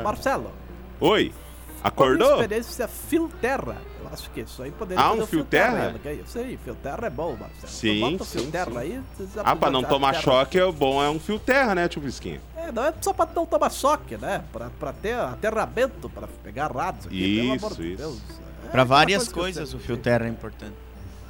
Marcelo, 0.03 0.51
Oi, 0.99 1.29
qual 1.31 1.83
a 1.83 1.87
acordou? 1.87 2.31
experiência 2.41 2.87
Fio 2.87 3.29
Terra? 3.41 3.75
Eu 3.99 4.07
acho 4.13 4.29
que 4.29 4.41
isso 4.41 4.61
aí 4.63 4.71
poderia 4.71 5.03
Ah, 5.03 5.11
um 5.11 5.21
o 5.23 5.27
Fio 5.27 5.43
Terra? 5.43 5.89
né? 5.91 5.99
Que 6.01 6.11
Isso 6.13 6.37
aí, 6.37 6.57
Fio 6.63 6.75
Terra 6.75 7.07
é 7.07 7.09
bom, 7.09 7.35
Marcelo. 7.35 7.67
Sim, 7.67 7.95
Tu 7.99 8.11
bota 8.11 8.23
o 8.23 8.25
sim, 8.25 8.39
Fio 8.39 8.51
Terra 8.51 8.71
sim. 8.71 8.77
aí... 8.77 9.01
Ah, 9.43 9.55
pra 9.55 9.69
não 9.71 9.83
tomar 9.83 10.11
terra- 10.11 10.23
choque, 10.23 10.59
é 10.59 10.71
bom 10.71 11.03
é 11.03 11.09
um 11.09 11.19
fio 11.19 11.37
terra, 11.39 11.73
né, 11.75 11.87
tio 11.89 12.01
Bisquinha? 12.01 12.39
É, 12.65 12.71
não 12.71 12.83
é 12.83 12.93
só 12.99 13.13
pra 13.13 13.27
não 13.35 13.45
tomar 13.45 13.69
choque, 13.69 14.17
né? 14.17 14.43
Pra, 14.51 14.69
pra 14.79 14.91
ter 14.93 15.13
aterramento, 15.13 16.09
pra 16.09 16.27
pegar 16.43 16.71
rádios 16.71 17.05
aqui, 17.05 17.35
pelo 17.37 17.55
Isso, 17.55 17.65
amor 17.65 17.77
de 17.77 17.87
isso. 17.93 17.97
Deus. 17.97 18.17
É 18.17 18.69
Pra 18.71 18.81
aquela 18.81 18.83
várias 18.85 19.27
coisa 19.29 19.59
coisas 19.59 19.73
o 19.73 19.79
fio 19.79 19.97
terra 19.97 20.25
é 20.25 20.29
importante. 20.29 20.73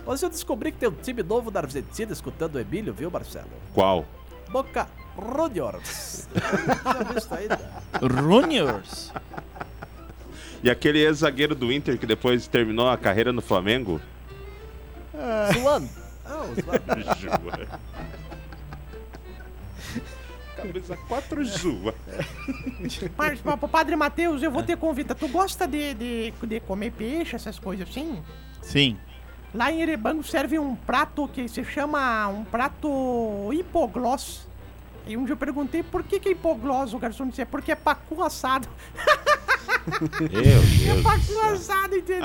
Hoje 0.05 0.25
eu 0.25 0.29
descobri 0.29 0.71
que 0.71 0.77
tem 0.77 0.87
um 0.87 0.93
time 0.93 1.21
novo 1.23 1.51
da 1.51 1.59
Argentina 1.59 2.13
escutando 2.13 2.55
o 2.55 2.59
Emílio, 2.59 2.93
viu, 2.93 3.11
Marcelo? 3.11 3.49
Qual? 3.73 4.05
Boca 4.49 4.87
Juniors. 5.17 6.27
Isso 7.17 7.29
né? 7.33 7.59
Juniors. 8.01 9.11
E 10.63 10.69
aquele 10.69 10.99
ex-zagueiro 10.99 11.55
do 11.55 11.71
Inter 11.71 11.97
que 11.97 12.05
depois 12.05 12.47
terminou 12.47 12.89
a 12.89 12.97
carreira 12.97 13.33
no 13.33 13.41
Flamengo? 13.41 13.99
Suando. 15.53 15.89
Ah, 16.25 16.41
o 16.43 16.61
Suando. 16.61 17.03
Jua. 17.19 17.79
Cabeça 20.67 20.97
4 21.07 21.43
Jua. 21.45 21.93
Mas, 23.17 23.39
pa- 23.41 23.57
pa- 23.57 23.67
Padre 23.67 23.95
Matheus, 23.95 24.41
eu 24.43 24.51
vou 24.51 24.63
ter 24.63 24.77
convite. 24.77 25.13
Tu 25.13 25.27
gosta 25.27 25.67
de, 25.67 25.93
de, 25.93 26.33
de 26.43 26.59
comer 26.61 26.91
peixe, 26.91 27.35
essas 27.35 27.57
coisas 27.59 27.87
assim? 27.89 28.21
Sim. 28.61 28.97
Lá 29.53 29.71
em 29.71 29.81
Erebango 29.81 30.23
serve 30.23 30.59
um 30.59 30.75
prato 30.75 31.27
que 31.29 31.47
se 31.47 31.63
chama 31.63 32.27
um 32.27 32.43
prato 32.43 33.49
hipoglós. 33.53 34.47
E 35.07 35.15
um 35.15 35.23
dia 35.23 35.33
eu 35.33 35.37
perguntei 35.37 35.83
por 35.83 36.03
que, 36.03 36.19
que 36.19 36.29
é 36.29 36.31
hipoglós, 36.31 36.93
o 36.93 36.97
garçom 36.99 37.27
disse, 37.27 37.41
é 37.41 37.45
porque 37.45 37.71
é 37.71 37.75
pacu 37.75 38.21
assado. 38.23 38.67
Meu 39.87 40.07
Deus. 40.29 41.01
Pacu 41.03 41.39
assado, 41.53 41.95
entendeu? 41.95 42.23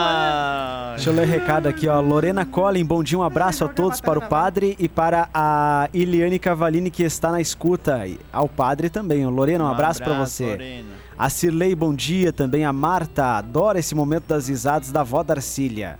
Ah, 0.00 0.92
Deixa 0.94 1.10
eu 1.10 1.14
ler 1.14 1.26
recado 1.26 1.66
aqui, 1.66 1.88
ó. 1.88 2.00
Lorena 2.00 2.44
Collin, 2.46 2.84
bom 2.84 3.02
dia, 3.02 3.18
um 3.18 3.22
abraço 3.22 3.64
a 3.64 3.68
todos 3.68 4.00
para 4.00 4.18
o 4.18 4.22
padre 4.22 4.76
e 4.78 4.88
para 4.88 5.28
a 5.34 5.88
Iliane 5.92 6.38
Cavalini 6.38 6.90
que 6.90 7.02
está 7.02 7.30
na 7.32 7.40
escuta. 7.40 8.06
E 8.06 8.18
ao 8.32 8.48
padre 8.48 8.88
também. 8.88 9.26
Lorena, 9.26 9.64
um 9.64 9.68
abraço 9.68 10.02
para 10.02 10.14
você. 10.18 10.46
Lorena. 10.46 10.88
A 11.18 11.28
Cirlei, 11.28 11.74
bom 11.74 11.92
dia 11.92 12.32
também. 12.32 12.64
A 12.64 12.72
Marta, 12.72 13.38
adora 13.38 13.78
esse 13.78 13.94
momento 13.94 14.26
das 14.28 14.48
risadas 14.48 14.92
da 14.92 15.00
avó 15.00 15.22
Darcília. 15.22 15.98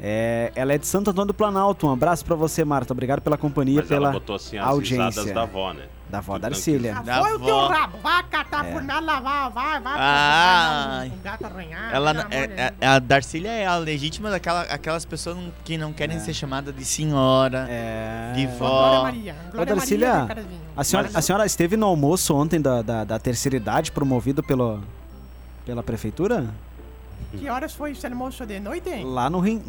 É, 0.00 0.50
ela 0.56 0.72
é 0.72 0.78
de 0.78 0.86
Santo 0.86 1.10
Antônio 1.10 1.28
do 1.28 1.34
Planalto. 1.34 1.86
Um 1.86 1.92
abraço 1.92 2.24
pra 2.24 2.34
você, 2.34 2.64
Marta. 2.64 2.92
Obrigado 2.92 3.20
pela 3.20 3.36
companhia, 3.38 3.80
Mas 3.80 3.88
pela 3.88 4.08
ela 4.08 4.12
botou 4.12 4.34
assim 4.36 4.58
as 4.58 4.66
audiência 4.66 5.06
risadas 5.06 5.32
da 5.32 5.42
avó, 5.42 5.72
né? 5.72 5.84
Da 6.12 6.18
avó 6.18 6.34
Tudo 6.34 6.42
Darcília. 6.42 6.94
Ah, 6.98 7.02
Da 7.02 7.20
Foi 7.22 7.32
o 7.32 7.38
teu 7.40 7.66
rabo. 7.66 7.98
Vai 8.02 8.22
catar 8.24 8.64
por 8.70 8.82
nada, 8.82 9.00
lavar, 9.00 9.50
vai, 9.50 9.80
vai. 9.80 9.94
Ah. 9.96 10.84
vai, 10.98 11.08
vai, 11.08 11.18
um 11.18 11.22
gato 11.22 11.46
arranhado. 11.46 11.94
Ela, 11.96 12.26
é, 12.30 12.72
é- 12.80 12.86
a 12.86 12.98
Darcília 12.98 13.50
é 13.50 13.66
a 13.66 13.76
legítima 13.78 14.30
daquela 14.30 14.60
aquelas 14.62 15.06
pessoas 15.06 15.38
que 15.64 15.78
não 15.78 15.90
querem 15.92 16.20
ser 16.20 16.34
chamadas 16.34 16.76
de 16.76 16.84
senhora, 16.84 17.66
É. 17.68 18.32
de 18.36 18.46
Glória 18.58 19.34
vó. 19.54 19.62
Ô, 19.62 19.64
Darcília, 19.64 20.24
Maria. 20.26 20.44
A 20.76 20.84
senhora, 20.84 21.10
a 21.14 21.22
senhora 21.22 21.46
esteve 21.46 21.76
no 21.78 21.86
almoço 21.86 22.34
ontem 22.36 22.60
da, 22.60 22.82
da, 22.82 23.04
da 23.04 23.18
terceira 23.18 23.56
idade, 23.56 23.90
promovido 23.90 24.42
pelo, 24.42 24.82
pela 25.64 25.82
prefeitura? 25.82 26.46
Que 27.30 27.48
horas 27.48 27.72
foi 27.72 27.92
esse 27.92 28.06
almoço 28.06 28.44
de 28.44 28.60
noite? 28.60 28.90
Lá 29.02 29.30
no 29.30 29.40
Rim. 29.40 29.62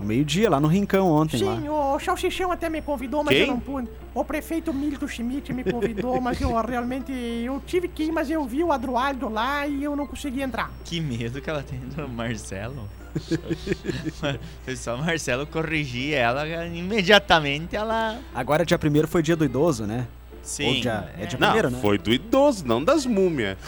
No 0.00 0.06
meio-dia, 0.06 0.48
lá 0.48 0.58
no 0.58 0.66
Rincão 0.66 1.08
ontem. 1.10 1.38
Sim, 1.38 1.68
lá. 1.68 1.94
o 1.94 2.00
Salsichão 2.00 2.50
até 2.50 2.70
me 2.70 2.80
convidou, 2.80 3.22
mas 3.22 3.34
Quem? 3.34 3.42
eu 3.42 3.48
não 3.48 3.60
pude. 3.60 3.86
O 4.14 4.24
prefeito 4.24 4.72
Milton 4.72 5.06
Schmidt 5.06 5.52
me 5.52 5.62
convidou, 5.62 6.18
mas 6.20 6.40
eu 6.40 6.58
realmente. 6.60 7.12
Eu 7.12 7.62
tive 7.66 7.86
que 7.86 8.04
ir, 8.04 8.12
mas 8.12 8.30
eu 8.30 8.42
vi 8.46 8.64
o 8.64 8.72
Adroaldo 8.72 9.28
lá 9.28 9.66
e 9.66 9.84
eu 9.84 9.94
não 9.94 10.06
consegui 10.06 10.40
entrar. 10.40 10.70
Que 10.86 11.00
medo 11.00 11.42
que 11.42 11.50
ela 11.50 11.62
tem 11.62 11.78
do 11.78 12.08
Marcelo. 12.08 12.88
Foi 14.64 14.76
só 14.76 14.94
o 14.96 14.98
Marcelo 14.98 15.46
corrigir 15.46 16.14
ela, 16.14 16.46
imediatamente 16.66 17.76
ela. 17.76 18.18
Agora, 18.34 18.64
dia 18.64 18.78
primeiro 18.78 19.06
foi 19.06 19.22
dia 19.22 19.36
do 19.36 19.44
idoso, 19.44 19.84
né? 19.84 20.06
Ou 20.40 20.42
Sim. 20.42 20.80
dia, 20.80 21.12
é 21.18 21.26
dia 21.26 21.38
Não, 21.38 21.48
primeiro, 21.48 21.70
né? 21.70 21.78
foi 21.82 21.98
do 21.98 22.10
idoso, 22.10 22.66
não 22.66 22.82
das 22.82 23.04
múmias. 23.04 23.58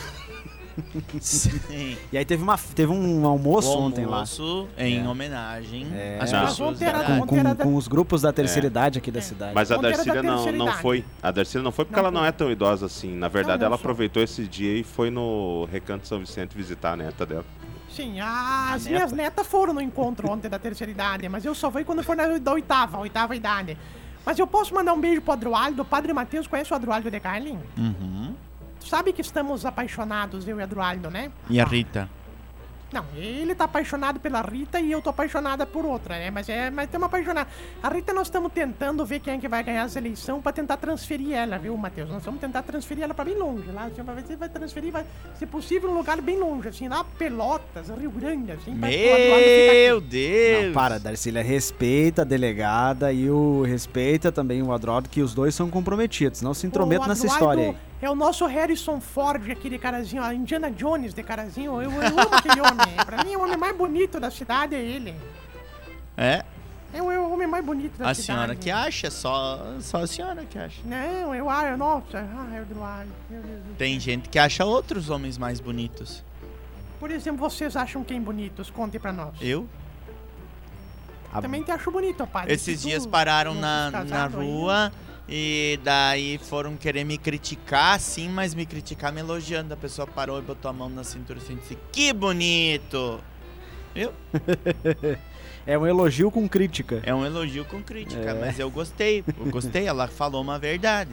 Sim. 1.21 1.97
E 2.13 2.19
aí 2.19 2.25
teve, 2.25 2.43
uma, 2.43 2.57
teve 2.59 2.91
um 2.93 3.27
almoço 3.27 3.69
O 3.71 3.81
ontem 3.83 4.05
lá. 4.05 4.17
almoço 4.19 4.69
em 4.79 5.05
É. 5.05 5.09
homenagem 5.09 5.87
É. 5.95 6.19
às 6.21 6.33
Não. 6.33 6.45
pessoas 6.47 6.79
da. 6.79 6.93
Com, 7.05 7.27
com, 7.27 7.55
com 7.57 7.75
os 7.77 7.89
grupos 7.89 8.23
da 8.23 8.33
terceira 8.33 8.67
idade 8.67 8.99
aqui 8.99 9.11
da 9.11 9.21
cidade. 9.21 9.53
Mas 9.55 9.71
a 9.71 9.77
Darcília 9.77 10.23
não, 10.23 10.45
não 10.53 10.67
idade. 10.67 10.83
foi. 10.83 11.05
A 11.23 11.31
Darcília 11.31 11.63
não 11.63 11.73
foi 11.73 11.85
porque 11.85 11.97
Não 12.01 12.09
ela 12.09 12.11
não 12.11 12.25
é 12.25 12.33
tão 12.33 12.51
idosa 12.51 12.87
assim. 12.87 13.15
Na 13.17 13.29
verdade, 13.29 13.61
Não, 13.61 13.67
ela 13.67 13.77
sou. 13.77 13.83
aproveitou 13.83 14.23
esse 14.23 14.47
dia 14.47 14.77
e 14.79 14.83
foi 14.83 15.11
no 15.11 15.67
Recanto 15.71 16.07
São 16.07 16.19
Vicente 16.19 16.57
visitar 16.57 16.93
a 16.93 16.97
neta 16.97 17.25
dela. 17.27 17.45
Sim, 17.91 18.21
as 18.21 18.87
minhas 18.87 19.13
neta? 19.13 19.23
netas 19.25 19.47
foram 19.47 19.75
no 19.75 19.81
encontro 19.81 20.31
ontem 20.31 20.49
da 20.49 20.59
terceira 20.59 20.91
idade, 20.91 21.29
mas 21.29 21.45
eu 21.45 21.55
só 21.55 21.71
fui 21.71 21.85
quando 21.85 22.03
for 22.03 22.17
na 22.17 22.39
da 22.39 22.53
oitava, 22.53 22.99
oitava 22.99 23.37
idade. 23.37 23.77
Mas 24.25 24.39
eu 24.39 24.47
posso 24.47 24.73
mandar 24.75 24.95
um 24.95 25.01
beijo 25.01 25.21
pro 25.21 25.33
Adroaldo. 25.33 25.83
O 25.83 25.85
Padre 25.85 26.13
Matheus 26.13 26.47
conhece 26.47 26.73
o 26.73 26.77
Adroaldo 26.77 27.11
de 27.11 27.19
Carlin? 27.21 27.59
Uhum. 27.77 28.35
Sabe 28.89 29.13
que 29.13 29.21
estamos 29.21 29.65
apaixonados, 29.65 30.47
eu 30.47 30.59
e 30.59 30.61
o 30.61 30.63
Adroaldo, 30.63 31.11
né? 31.11 31.31
E 31.49 31.61
a 31.61 31.65
Rita? 31.65 32.09
Não, 32.93 33.07
ele 33.17 33.55
tá 33.55 33.65
apaixonado 33.65 34.21
pela 34.21 34.43
Rita 34.43 34.79
e 34.79 34.93
eu 34.93 35.01
tô 35.01 35.09
apaixonada 35.09 35.65
por 35.65 35.87
outra, 35.87 36.19
né? 36.19 36.31
Mas 36.31 36.47
é, 36.51 36.71
mas 36.71 36.85
estamos 36.85 37.07
apaixonados. 37.07 37.51
A 37.83 37.89
Rita 37.89 38.13
nós 38.13 38.27
estamos 38.27 38.53
tentando 38.53 39.05
ver 39.07 39.21
quem 39.21 39.35
é 39.35 39.39
que 39.39 39.49
vai 39.49 39.63
ganhar 39.65 39.85
as 39.85 39.97
eleições 39.97 40.43
pra 40.43 40.53
tentar 40.53 40.77
transferir 40.77 41.33
ela, 41.33 41.59
viu, 41.59 41.75
Matheus? 41.75 42.11
Nós 42.11 42.23
vamos 42.23 42.39
tentar 42.39 42.61
transferir 42.63 43.05
ela 43.05 43.15
pra 43.15 43.25
bem 43.25 43.35
longe, 43.35 43.71
lá, 43.71 43.85
assim, 43.85 44.05
pra 44.05 44.13
ver 44.13 44.27
se 44.27 44.37
vai 44.37 44.49
transferir, 44.51 44.93
vai, 44.93 45.07
se 45.39 45.47
possível, 45.47 45.91
um 45.91 45.95
lugar 45.95 46.21
bem 46.21 46.39
longe, 46.39 46.69
assim, 46.69 46.87
lá 46.87 47.03
Pelotas, 47.03 47.89
Rio 47.89 48.11
Grande, 48.11 48.53
assim, 48.53 48.73
Eduardo 48.73 49.73
Meu. 49.75 50.01
Deus! 50.03 50.67
Não, 50.67 50.73
para, 50.75 51.01
Darcília, 51.01 51.43
respeita 51.43 52.23
a 52.23 52.25
delegada 52.27 53.11
e 53.11 53.31
o 53.31 53.63
respeita 53.63 54.31
também 54.31 54.63
o 54.63 54.71
Adroaldo, 54.71 55.09
que 55.09 55.23
os 55.23 55.33
dois 55.33 55.55
são 55.55 55.71
comprometidos. 55.71 56.43
Não 56.43 56.53
se 56.53 56.67
intrometa 56.67 57.07
nessa 57.07 57.25
Eduardo 57.25 57.45
história 57.45 57.71
aí. 57.71 57.92
É 58.03 58.11
o 58.11 58.15
nosso 58.17 58.45
Harrison 58.47 59.01
Ford, 59.01 59.49
aquele 59.49 59.79
carazinho, 59.79 60.25
ó, 60.25 60.33
Indiana 60.33 60.71
Jones 60.73 61.15
de 61.15 61.23
carazinho. 61.23 61.81
Eu, 61.81 61.93
eu 61.93 62.09
amo 62.09 62.35
aquele 62.35 62.61
homem. 62.61 62.97
Pra 63.07 63.23
mim, 63.23 63.37
o 63.37 63.43
homem 63.45 63.57
mais 63.57 63.77
bonito 63.77 64.19
da 64.19 64.29
cidade 64.29 64.75
é 64.75 64.81
ele. 64.81 65.15
É, 66.17 66.45
É 66.93 67.01
o, 67.01 67.11
é 67.13 67.19
homem 67.21 67.47
mais 67.47 67.65
bonito 67.65 67.97
da 67.97 68.11
a 68.11 68.15
cidade. 68.15 68.27
senhora 68.27 68.57
que 68.57 68.71
acha, 68.73 69.09
só, 69.09 69.77
só 69.81 69.99
a 70.03 70.07
senhora 70.09 70.45
que 70.45 70.59
acha. 70.59 70.81
Não, 70.85 71.33
eu 71.33 71.49
acho, 71.49 71.77
nossa, 71.77 72.19
ah, 72.19 72.47
Deus 72.51 72.67
do 72.69 73.77
Tem 73.79 74.01
gente 74.01 74.29
que 74.29 74.39
acha 74.39 74.65
outros 74.65 75.09
homens 75.09 75.39
mais 75.39 75.61
bonitos. 75.61 76.25
Por 76.99 77.09
exemplo, 77.11 77.39
vocês 77.49 77.77
acham 77.77 78.03
quem 78.03 78.21
bonitos? 78.21 78.69
Conte 78.69 78.99
pra 78.99 79.13
nós. 79.13 79.35
Eu? 79.41 79.69
A- 81.33 81.41
Também 81.41 81.63
te 81.63 81.71
acho 81.71 81.89
bonito, 81.91 82.27
pai. 82.27 82.47
Esses 82.49 82.83
dias 82.83 83.07
pararam 83.07 83.55
na, 83.55 83.91
na 84.05 84.27
rua 84.27 84.93
e 85.35 85.81
daí 85.83 86.37
foram 86.37 86.77
querer 86.77 87.05
me 87.05 87.17
criticar, 87.17 87.99
sim, 87.99 88.29
mas 88.29 88.55
me 88.55 88.67
criticar 88.67 89.11
me 89.11 89.21
elogiando. 89.21 89.73
A 89.73 89.77
pessoa 89.79 90.07
parou 90.07 90.39
e 90.39 90.43
botou 90.43 90.69
a 90.71 90.75
mão 90.75 90.91
na 90.91 91.03
cintura 91.03 91.39
assim 91.39 91.55
e 91.55 91.57
disse: 91.57 91.79
Que 91.91 92.13
bonito! 92.13 93.19
Viu? 93.95 94.13
É 95.65 95.79
um 95.79 95.87
elogio 95.87 96.29
com 96.29 96.49
crítica. 96.49 97.01
É 97.05 97.15
um 97.15 97.25
elogio 97.25 97.65
com 97.65 97.81
crítica, 97.81 98.31
É. 98.31 98.35
mas 98.35 98.59
eu 98.59 98.69
gostei. 98.69 99.23
Eu 99.39 99.49
gostei, 99.49 99.87
ela 99.87 100.09
falou 100.09 100.43
uma 100.43 100.59
verdade. 100.59 101.13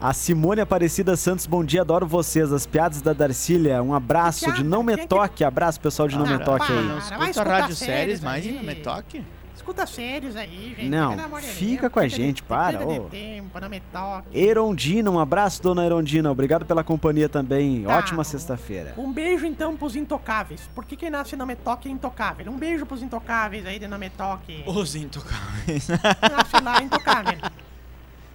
A 0.00 0.12
Simone 0.12 0.60
Aparecida 0.60 1.16
Santos, 1.16 1.46
bom 1.46 1.64
dia, 1.64 1.80
adoro 1.80 2.06
vocês. 2.06 2.52
As 2.52 2.64
piadas 2.64 3.02
da 3.02 3.12
Darcília, 3.12 3.82
um 3.82 3.92
abraço 3.92 4.52
de 4.52 4.62
Não 4.62 4.84
Me 4.84 4.96
Toque. 5.04 5.42
Abraço, 5.42 5.80
pessoal 5.80 6.06
de 6.06 6.16
Não 6.16 6.26
Me 6.28 6.38
Toque 6.38 6.72
aí. 6.72 6.84
Não 6.84 6.98
escuta 6.98 7.42
rádio 7.42 7.74
séries 7.74 8.20
mais 8.20 8.46
aí. 8.46 8.52
e 8.52 8.54
não 8.54 8.62
me 8.62 8.76
toque? 8.76 9.24
Escuta 9.60 9.86
séries 9.86 10.36
aí, 10.36 10.74
gente. 10.74 10.88
Não, 10.88 11.14
fica 11.42 11.82
Deus, 11.82 11.92
com 11.92 12.00
a 12.00 12.08
gente, 12.08 12.42
para, 12.42 12.82
ô. 12.82 13.00
tempo, 13.10 13.60
não 13.60 13.68
me 13.68 13.78
toque. 13.78 14.26
Erondina, 14.32 15.10
um 15.10 15.18
abraço, 15.18 15.62
dona 15.62 15.84
Erondina. 15.84 16.30
Obrigado 16.30 16.64
pela 16.64 16.82
companhia 16.82 17.28
também. 17.28 17.82
Tá. 17.82 17.98
Ótima 17.98 18.24
sexta-feira. 18.24 18.94
Um 18.96 19.12
beijo 19.12 19.44
então 19.44 19.76
pros 19.76 19.94
intocáveis. 19.96 20.62
Por 20.74 20.86
que 20.86 20.96
quem 20.96 21.10
nasce 21.10 21.36
não 21.36 21.44
me 21.44 21.54
toque 21.54 21.90
é 21.90 21.92
intocável? 21.92 22.50
Um 22.50 22.56
beijo 22.56 22.86
pros 22.86 23.02
intocáveis 23.02 23.66
aí 23.66 23.78
de 23.78 23.86
não 23.86 23.98
me 23.98 24.08
toque. 24.08 24.64
Os 24.66 24.94
intocáveis. 24.96 25.88
Nasce 25.92 26.64
lá, 26.64 26.82
intocável. 26.82 27.38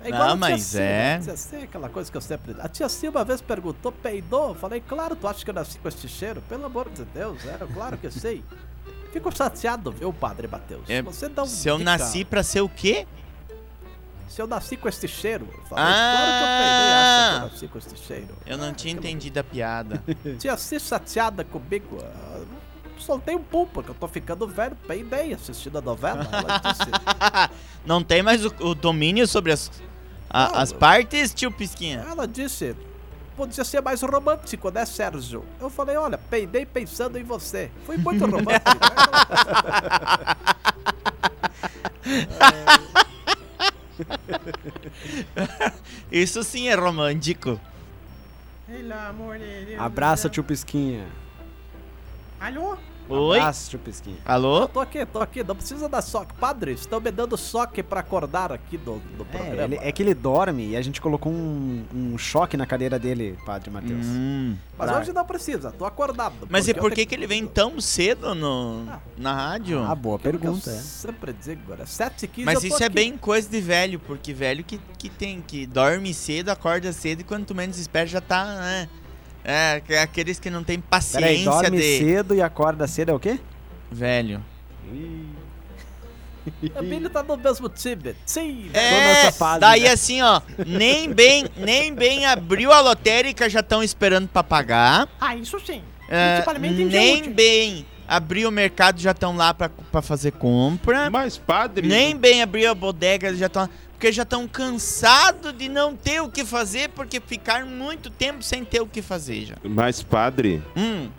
É 0.04 0.10
Não, 0.12 0.18
igual 0.18 0.22
a 0.22 0.28
tia 0.28 0.36
mas 0.38 0.62
Silva. 0.62 0.84
é. 0.86 1.16
A 1.16 1.20
tia 1.22 1.38
Silva 1.38 1.58
é 1.58 1.64
aquela 1.64 1.90
coisa 1.90 2.12
que 2.12 2.18
eu 2.18 2.22
sempre. 2.22 2.56
A 2.60 2.70
tia 2.70 2.88
Silva 2.88 3.20
uma 3.20 3.26
vez 3.26 3.42
perguntou, 3.42 3.92
peidou. 3.92 4.50
Eu 4.50 4.56
falei, 4.56 4.80
claro, 4.88 5.16
tu 5.16 5.28
acha 5.28 5.44
que 5.44 5.50
eu 5.50 5.56
nasci 5.56 5.80
com 5.80 5.88
esse 5.88 6.08
cheiro? 6.08 6.44
Pelo 6.48 6.66
amor 6.68 6.88
de 6.92 7.04
Deus, 7.04 7.44
era 7.48 7.66
claro 7.66 7.98
que 7.98 8.06
eu 8.06 8.12
sei. 8.12 8.44
Fico 9.16 9.34
chateado, 9.34 9.94
viu, 9.94 10.12
padre 10.12 10.46
Mateus? 10.46 10.82
É, 10.90 11.02
Você 11.02 11.30
dá 11.30 11.44
um 11.44 11.46
Se 11.46 11.70
eu 11.70 11.78
dica- 11.78 11.90
nasci 11.98 12.26
pra 12.26 12.44
ser 12.44 12.60
o 12.60 12.68
quê? 12.68 13.08
Se 14.28 14.42
eu 14.42 14.46
nasci 14.46 14.76
com 14.76 14.90
este 14.90 15.08
cheiro. 15.08 15.48
Eu 15.58 15.64
falei, 15.64 15.86
Ah! 15.86 16.12
claro 16.18 16.32
que 16.36 16.44
eu 16.44 16.58
peidei, 16.58 16.92
acha 16.92 17.30
que 17.30 17.36
eu 17.38 17.50
nasci 17.50 17.68
com 17.70 17.78
este 17.78 17.98
cheiro. 18.06 18.36
Eu 18.46 18.58
não 18.58 18.74
tinha 18.74 18.94
entendido 18.94 19.40
a 19.40 19.44
piada. 19.46 20.04
Tia 20.38 20.58
Cis 20.58 20.84
chateada 20.86 21.46
comigo. 21.46 21.98
ah, 22.04 22.42
Soltei 22.98 23.36
um 23.38 23.42
pum, 23.44 23.66
porque 23.66 23.92
eu 23.92 23.96
tô 23.96 24.06
ficando 24.10 24.46
velho, 24.50 24.76
peidei 24.86 25.34
assistindo 25.34 25.78
a 25.78 25.82
novela. 25.82 26.28
Não 27.86 28.04
tem 28.04 28.22
mais 28.22 28.44
o, 28.46 28.54
o 28.60 28.76
domínio 28.76 29.26
sobre 29.28 29.52
as, 29.54 29.72
a- 30.30 30.50
Não, 30.50 30.56
as 30.60 30.72
eu- 30.72 30.78
partes, 30.78 31.34
tio 31.34 31.52
Pisquinha? 31.52 32.06
ela 32.10 32.28
disse, 32.28 32.76
podia 33.36 33.64
ser 33.64 33.82
mais 33.82 34.02
romântico, 34.02 34.70
né, 34.70 34.86
Sérgio? 34.86 35.44
Eu 35.60 35.70
falei, 35.70 35.98
olha, 35.98 36.18
peidei 36.18 36.66
pensando 36.66 37.18
em 37.18 37.24
você. 37.24 37.72
Foi 37.86 37.98
muito 37.98 38.24
romântico. 38.26 38.56
Isso 46.12 46.44
sim 46.44 46.68
é 46.68 46.76
romântico. 46.76 47.60
Pelo 48.68 48.94
amor 48.94 49.38
de 49.38 49.66
Deus. 49.66 49.80
Abraça, 49.80 50.30
tio 50.30 50.44
Pisquinha. 50.44 51.06
Alô? 52.40 52.78
Oi? 53.08 53.38
Abraço, 53.38 53.70
Chupisquinha. 53.70 54.18
Alô? 54.26 54.68
Tô 54.68 54.80
aqui, 54.80 55.06
tô 55.06 55.20
aqui, 55.20 55.44
não 55.44 55.56
precisa 55.56 55.88
dar 55.88 56.02
soque. 56.02 56.34
Padre, 56.40 56.72
estão 56.72 57.00
me 57.00 57.12
dando 57.12 57.38
soque 57.38 57.84
pra 57.84 58.00
acordar 58.00 58.52
aqui 58.52 58.78
do, 58.80 59.00
do 59.16 59.24
É, 59.32 59.38
programa. 59.38 59.62
ele- 59.76 59.80
é 59.84 59.92
que 59.92 60.02
ele 60.02 60.16
dorme 60.16 60.70
e 60.70 60.76
a 60.76 60.82
gente 60.82 61.00
colocou 61.00 61.32
um, 61.32 61.86
um 61.94 62.18
choque 62.18 62.58
na 62.58 62.66
cadeira 62.66 62.98
dele, 62.98 63.38
Padre 63.46 63.70
Matheus. 63.70 64.08
Hum. 64.08 64.56
Mas 64.76 64.90
Pra- 64.90 65.00
hoje 65.00 65.14
não 65.14 65.24
precisa, 65.24 65.72
tô 65.72 65.86
acordado. 65.86 66.48
Mas 66.50 66.68
e 66.68 66.74
por 66.74 66.90
eu 66.92 66.96
que, 66.96 67.06
que 67.06 67.14
ele 67.14 67.28
vem 67.28 67.46
tão 67.46 67.80
cedo 67.80 68.34
no, 68.34 68.86
na 69.16 69.34
rádio? 69.34 69.84
Ah, 69.84 69.94
boa 69.94 70.18
tenho- 70.18 70.40
que 70.40 70.48
eu 70.48 70.52
pergunta. 70.54 70.72
é. 70.72 70.74
sempre 70.74 71.32
digo 71.34 71.62
agora, 71.68 71.86
7 71.86 72.24
e 72.26 72.28
15 72.28 72.46
Mas 72.46 72.56
eu 72.56 72.70
tô 72.70 72.76
isso 72.76 72.84
é 72.84 72.88
aqui. 72.88 72.96
bem 72.96 73.16
coisa 73.18 73.48
de 73.48 73.62
velho, 73.62 74.00
porque 74.00 74.34
velho 74.34 74.64
que, 74.64 74.80
que 74.98 75.10
tem, 75.10 75.42
que 75.42 75.68
dorme 75.68 76.12
cedo, 76.12 76.50
acorda 76.50 76.92
cedo 76.92 77.22
e 77.22 77.24
quando 77.24 77.46
tu 77.46 77.54
menos 77.54 77.78
espera 77.78 78.08
já 78.08 78.20
tá, 78.20 78.46
né? 78.46 78.90
É, 79.46 79.80
que- 79.86 79.94
aqueles 79.96 80.40
que 80.40 80.50
não 80.50 80.64
tem 80.64 80.80
Peraí, 80.80 80.90
paciência 80.90 81.46
dorme 81.52 81.78
de. 81.78 81.98
cedo 82.00 82.34
e 82.36 82.42
acorda 82.42 82.88
cedo 82.88 83.12
é 83.12 83.14
o 83.14 83.20
quê? 83.20 83.40
Velho. 83.92 84.44
O 86.76 86.82
Billy 86.84 87.10
tá 87.10 87.24
no 87.24 87.38
mesmo 87.38 87.70
time. 87.70 88.16
Sim, 88.26 88.70
Tô 88.72 88.80
É, 88.80 88.92
nessa 88.92 89.32
fase, 89.32 89.60
daí 89.60 89.82
né? 89.82 89.90
assim, 89.92 90.22
ó, 90.22 90.42
nem 90.66 91.12
bem, 91.12 91.46
nem 91.58 91.94
bem 91.94 92.26
abriu 92.26 92.72
a 92.72 92.80
lotérica, 92.82 93.50
já 93.50 93.62
estão 93.62 93.82
esperando 93.84 94.28
pra 94.28 94.44
pagar. 94.44 95.08
Ah, 95.20 95.36
isso 95.36 95.60
sim. 95.60 95.82
É, 96.08 96.44
nem 96.60 97.22
útil. 97.22 97.34
bem 97.34 97.86
abriu 98.08 98.50
o 98.50 98.52
mercado, 98.52 99.00
já 99.02 99.10
estão 99.10 99.36
lá 99.36 99.56
pra, 99.56 99.70
pra 99.70 100.02
fazer 100.04 100.34
compra. 100.34 101.10
Mas, 101.10 101.36
padre. 101.38 101.88
Nem 101.88 102.16
bem 102.16 102.44
abriu 102.44 102.70
a 102.70 102.76
bodega, 102.76 103.34
já 103.36 103.48
estão. 103.48 103.68
Porque 103.96 104.12
já 104.12 104.24
estão 104.24 104.48
cansados 104.48 105.54
de 105.58 105.70
não 105.70 105.96
ter 105.96 106.20
o 106.22 106.30
que 106.30 106.44
fazer, 106.46 106.90
porque 106.90 107.20
ficaram 107.20 107.66
muito 107.68 108.10
tempo 108.10 108.44
sem 108.44 108.64
ter 108.66 108.82
o 108.82 108.88
que 108.88 109.02
fazer 109.02 109.46
já. 109.46 109.56
Mas, 109.64 110.04
padre, 110.04 110.62
Hum, 110.76 111.10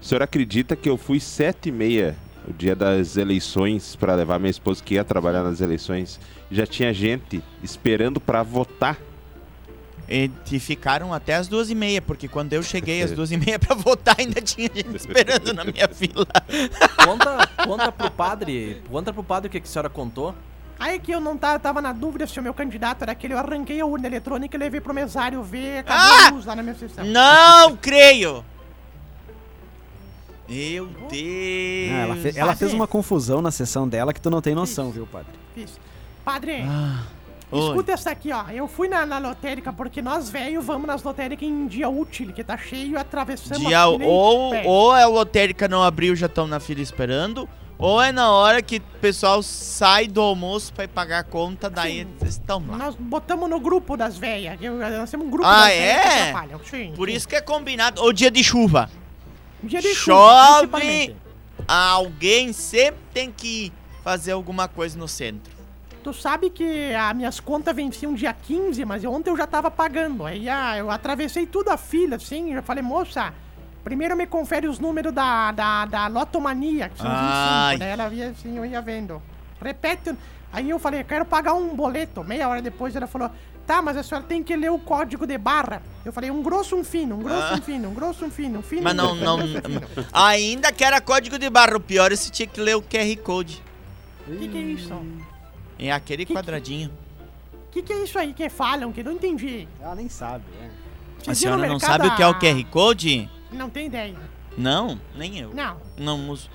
o 0.00 0.04
senhor 0.04 0.22
acredita 0.22 0.74
que 0.74 0.88
eu 0.88 0.96
fui 0.96 1.20
sete 1.20 1.68
e 1.68 1.72
meia 1.72 2.16
o 2.48 2.52
dia 2.54 2.74
das 2.74 3.18
eleições 3.18 3.94
pra 3.96 4.14
levar 4.14 4.38
minha 4.38 4.50
esposa 4.50 4.82
que 4.82 4.94
ia 4.94 5.04
trabalhar 5.04 5.42
nas 5.42 5.60
eleições? 5.60 6.18
Já 6.50 6.66
tinha 6.66 6.92
gente 6.92 7.42
esperando 7.62 8.18
pra 8.18 8.42
votar. 8.42 8.96
e 10.08 10.30
e 10.50 10.58
ficaram 10.58 11.12
até 11.12 11.34
as 11.34 11.46
duas 11.48 11.70
e 11.70 11.74
meia, 11.74 12.00
porque 12.02 12.26
quando 12.26 12.52
eu 12.54 12.62
cheguei 12.62 13.02
às 13.02 13.12
duas 13.12 13.30
e 13.30 13.36
meia 13.36 13.58
pra 13.58 13.76
votar, 13.76 14.16
ainda 14.18 14.40
tinha 14.42 14.70
gente 14.74 14.96
esperando 14.96 15.52
na 15.52 15.64
minha 15.64 15.86
fila. 15.88 16.26
Conta, 17.04 17.46
conta 17.64 17.92
pro 17.92 18.10
padre, 18.10 18.82
conta 18.90 19.12
pro 19.12 19.22
padre 19.22 19.48
o 19.48 19.50
que, 19.50 19.60
que 19.60 19.68
a 19.68 19.70
senhora 19.70 19.90
contou. 19.90 20.34
Aí 20.80 20.98
que 20.98 21.12
eu 21.12 21.20
não 21.20 21.36
tava, 21.36 21.58
tava 21.58 21.82
na 21.82 21.92
dúvida 21.92 22.26
se 22.26 22.40
o 22.40 22.42
meu 22.42 22.54
candidato 22.54 23.02
era 23.02 23.12
aquele, 23.12 23.34
eu 23.34 23.38
arranquei 23.38 23.78
a 23.80 23.84
urna 23.86 24.06
eletrônica 24.06 24.56
e 24.56 24.58
levei 24.58 24.80
pro 24.80 24.94
mesário 24.94 25.42
ver, 25.42 25.84
cadê 25.84 26.00
Ah! 26.00 26.28
a 26.28 26.30
luz 26.30 26.46
lá 26.46 26.56
na 26.56 26.62
minha 26.62 26.74
sessão. 26.74 27.04
Não 27.04 27.76
creio! 27.76 28.42
Meu 30.48 30.86
Deus! 30.86 31.92
Ah, 31.92 31.96
ela, 32.02 32.16
fe- 32.16 32.32
ela 32.34 32.56
fez 32.56 32.72
uma 32.72 32.86
confusão 32.86 33.40
na 33.40 33.50
sessão 33.50 33.88
dela 33.88 34.12
que 34.12 34.20
tu 34.20 34.30
não 34.30 34.40
tem 34.40 34.54
noção, 34.54 34.90
viu, 34.90 35.06
Padre? 35.06 35.32
Fiz. 35.54 35.78
Padre, 36.24 36.62
Ah, 36.66 37.02
oi. 37.52 37.60
escuta 37.68 37.92
essa 37.92 38.10
aqui, 38.10 38.32
ó. 38.32 38.48
Eu 38.50 38.66
fui 38.66 38.88
na, 38.88 39.06
na 39.06 39.18
lotérica 39.18 39.72
porque 39.72 40.02
nós, 40.02 40.28
velho, 40.28 40.60
vamos 40.60 40.86
nas 40.88 41.02
lotéricas 41.04 41.46
em 41.48 41.66
dia 41.68 41.88
útil, 41.88 42.32
que 42.32 42.42
tá 42.42 42.56
cheio 42.56 42.92
e 42.92 42.96
atravessamos 42.96 43.64
Dia, 43.64 43.86
ou, 43.86 44.52
ou 44.66 44.92
a 44.92 45.06
lotérica 45.06 45.68
não 45.68 45.82
abriu, 45.84 46.16
já 46.16 46.26
estão 46.26 46.46
na 46.48 46.58
fila 46.58 46.80
esperando, 46.80 47.48
ou 47.80 48.00
é 48.02 48.12
na 48.12 48.30
hora 48.30 48.60
que 48.62 48.76
o 48.76 48.80
pessoal 49.00 49.42
sai 49.42 50.06
do 50.06 50.20
almoço 50.20 50.72
pra 50.72 50.84
ir 50.84 50.88
pagar 50.88 51.20
a 51.20 51.24
conta, 51.24 51.68
daí 51.70 52.00
eles 52.00 52.34
estão 52.34 52.62
lá. 52.68 52.76
Nós 52.76 52.94
botamos 52.94 53.48
no 53.48 53.58
grupo 53.58 53.96
das 53.96 54.16
velhas. 54.18 54.58
que 54.58 54.68
Nós 54.68 55.10
temos 55.10 55.26
um 55.26 55.30
grupo 55.30 55.46
Ah, 55.48 55.60
das 55.64 55.72
que 55.72 55.78
é? 55.78 56.20
atrapalham. 56.28 56.60
Sim, 56.64 56.92
Por 56.94 57.08
sim. 57.08 57.14
isso 57.16 57.26
que 57.28 57.36
é 57.36 57.40
combinado. 57.40 58.02
Ou 58.02 58.12
dia 58.12 58.30
de 58.30 58.44
chuva. 58.44 58.90
Dia 59.62 59.80
de 59.80 59.94
chuva, 59.94 60.16
chove, 60.18 60.66
principalmente. 60.68 61.16
alguém 61.66 62.52
sempre 62.52 63.00
tem 63.12 63.30
que 63.30 63.72
fazer 64.02 64.32
alguma 64.32 64.68
coisa 64.68 64.98
no 64.98 65.08
centro. 65.08 65.52
Tu 66.02 66.14
sabe 66.14 66.48
que 66.48 66.94
as 66.94 67.14
minhas 67.14 67.40
contas 67.40 67.76
venciam 67.76 68.14
dia 68.14 68.32
15, 68.32 68.84
mas 68.86 69.04
ontem 69.04 69.28
eu 69.30 69.36
já 69.36 69.46
tava 69.46 69.70
pagando. 69.70 70.24
Aí 70.24 70.48
ah, 70.48 70.76
eu 70.78 70.90
atravessei 70.90 71.44
tudo 71.46 71.68
a 71.68 71.76
fila, 71.76 72.16
assim. 72.16 72.54
Eu 72.54 72.62
falei, 72.62 72.82
moça, 72.82 73.34
primeiro 73.84 74.16
me 74.16 74.26
confere 74.26 74.66
os 74.66 74.78
números 74.78 75.12
da, 75.12 75.52
da, 75.52 75.84
da 75.86 76.06
Lotomania, 76.06 76.88
que 76.88 76.98
são 76.98 77.06
Ai. 77.08 77.76
25. 77.76 77.78
Daí 77.78 77.88
ela 77.88 78.08
via 78.08 78.28
assim, 78.30 78.56
eu 78.56 78.64
ia 78.66 78.80
vendo. 78.80 79.20
Repete. 79.62 80.14
Aí 80.52 80.68
eu 80.68 80.78
falei, 80.78 81.04
quero 81.04 81.24
pagar 81.24 81.54
um 81.54 81.74
boleto. 81.76 82.24
Meia 82.24 82.48
hora 82.48 82.60
depois 82.60 82.94
ela 82.96 83.06
falou, 83.06 83.30
tá, 83.66 83.80
mas 83.80 83.96
a 83.96 84.02
senhora 84.02 84.26
tem 84.26 84.42
que 84.42 84.56
ler 84.56 84.70
o 84.70 84.78
código 84.78 85.26
de 85.26 85.38
barra. 85.38 85.80
Eu 86.04 86.12
falei, 86.12 86.30
um 86.30 86.42
grosso, 86.42 86.74
um 86.76 86.82
fino, 86.82 87.16
um 87.16 87.22
grosso, 87.22 87.54
um 87.54 87.62
fino, 87.62 87.88
um 87.88 87.94
grosso, 87.94 88.24
um 88.24 88.30
fino, 88.30 88.58
um 88.58 88.62
fino. 88.62 88.82
Mas 88.82 88.94
não, 88.94 89.14
não. 89.14 89.38
Ainda 90.12 90.72
que 90.72 90.82
era 90.82 91.00
código 91.00 91.38
de 91.38 91.48
barra. 91.48 91.76
O 91.76 91.80
pior 91.80 92.10
é 92.10 92.16
se 92.16 92.30
tinha 92.30 92.46
que 92.48 92.60
ler 92.60 92.76
o 92.76 92.82
QR 92.82 93.16
Code. 93.22 93.62
O 94.26 94.36
que, 94.36 94.48
que 94.48 94.58
é 94.58 94.60
isso? 94.60 94.92
É 95.78 95.92
aquele 95.92 96.26
Que- 96.26 96.34
quadradinho. 96.34 96.90
O 97.68 97.72
que, 97.72 97.82
que 97.82 97.92
é 97.92 98.02
isso 98.02 98.18
aí 98.18 98.32
que 98.32 98.48
falam? 98.48 98.90
Que 98.92 99.00
eu 99.00 99.04
não 99.04 99.12
entendi. 99.12 99.68
Ela 99.80 99.94
nem 99.94 100.08
sabe, 100.08 100.42
é. 100.60 101.30
A 101.30 101.34
senhora 101.34 101.60
não 101.62 101.68
mercado 101.68 101.80
sabe 102.02 102.08
o 102.08 102.16
que 102.16 102.22
é 102.22 102.26
o 102.26 102.34
QR 102.38 102.64
Code? 102.70 103.30
Não 103.52 103.68
tem 103.70 103.86
ideia. 103.86 104.16
Não, 104.56 105.00
nem 105.14 105.38
eu. 105.38 105.52
Não. 105.54 105.76
Não 105.96 106.28
uso. 106.30 106.50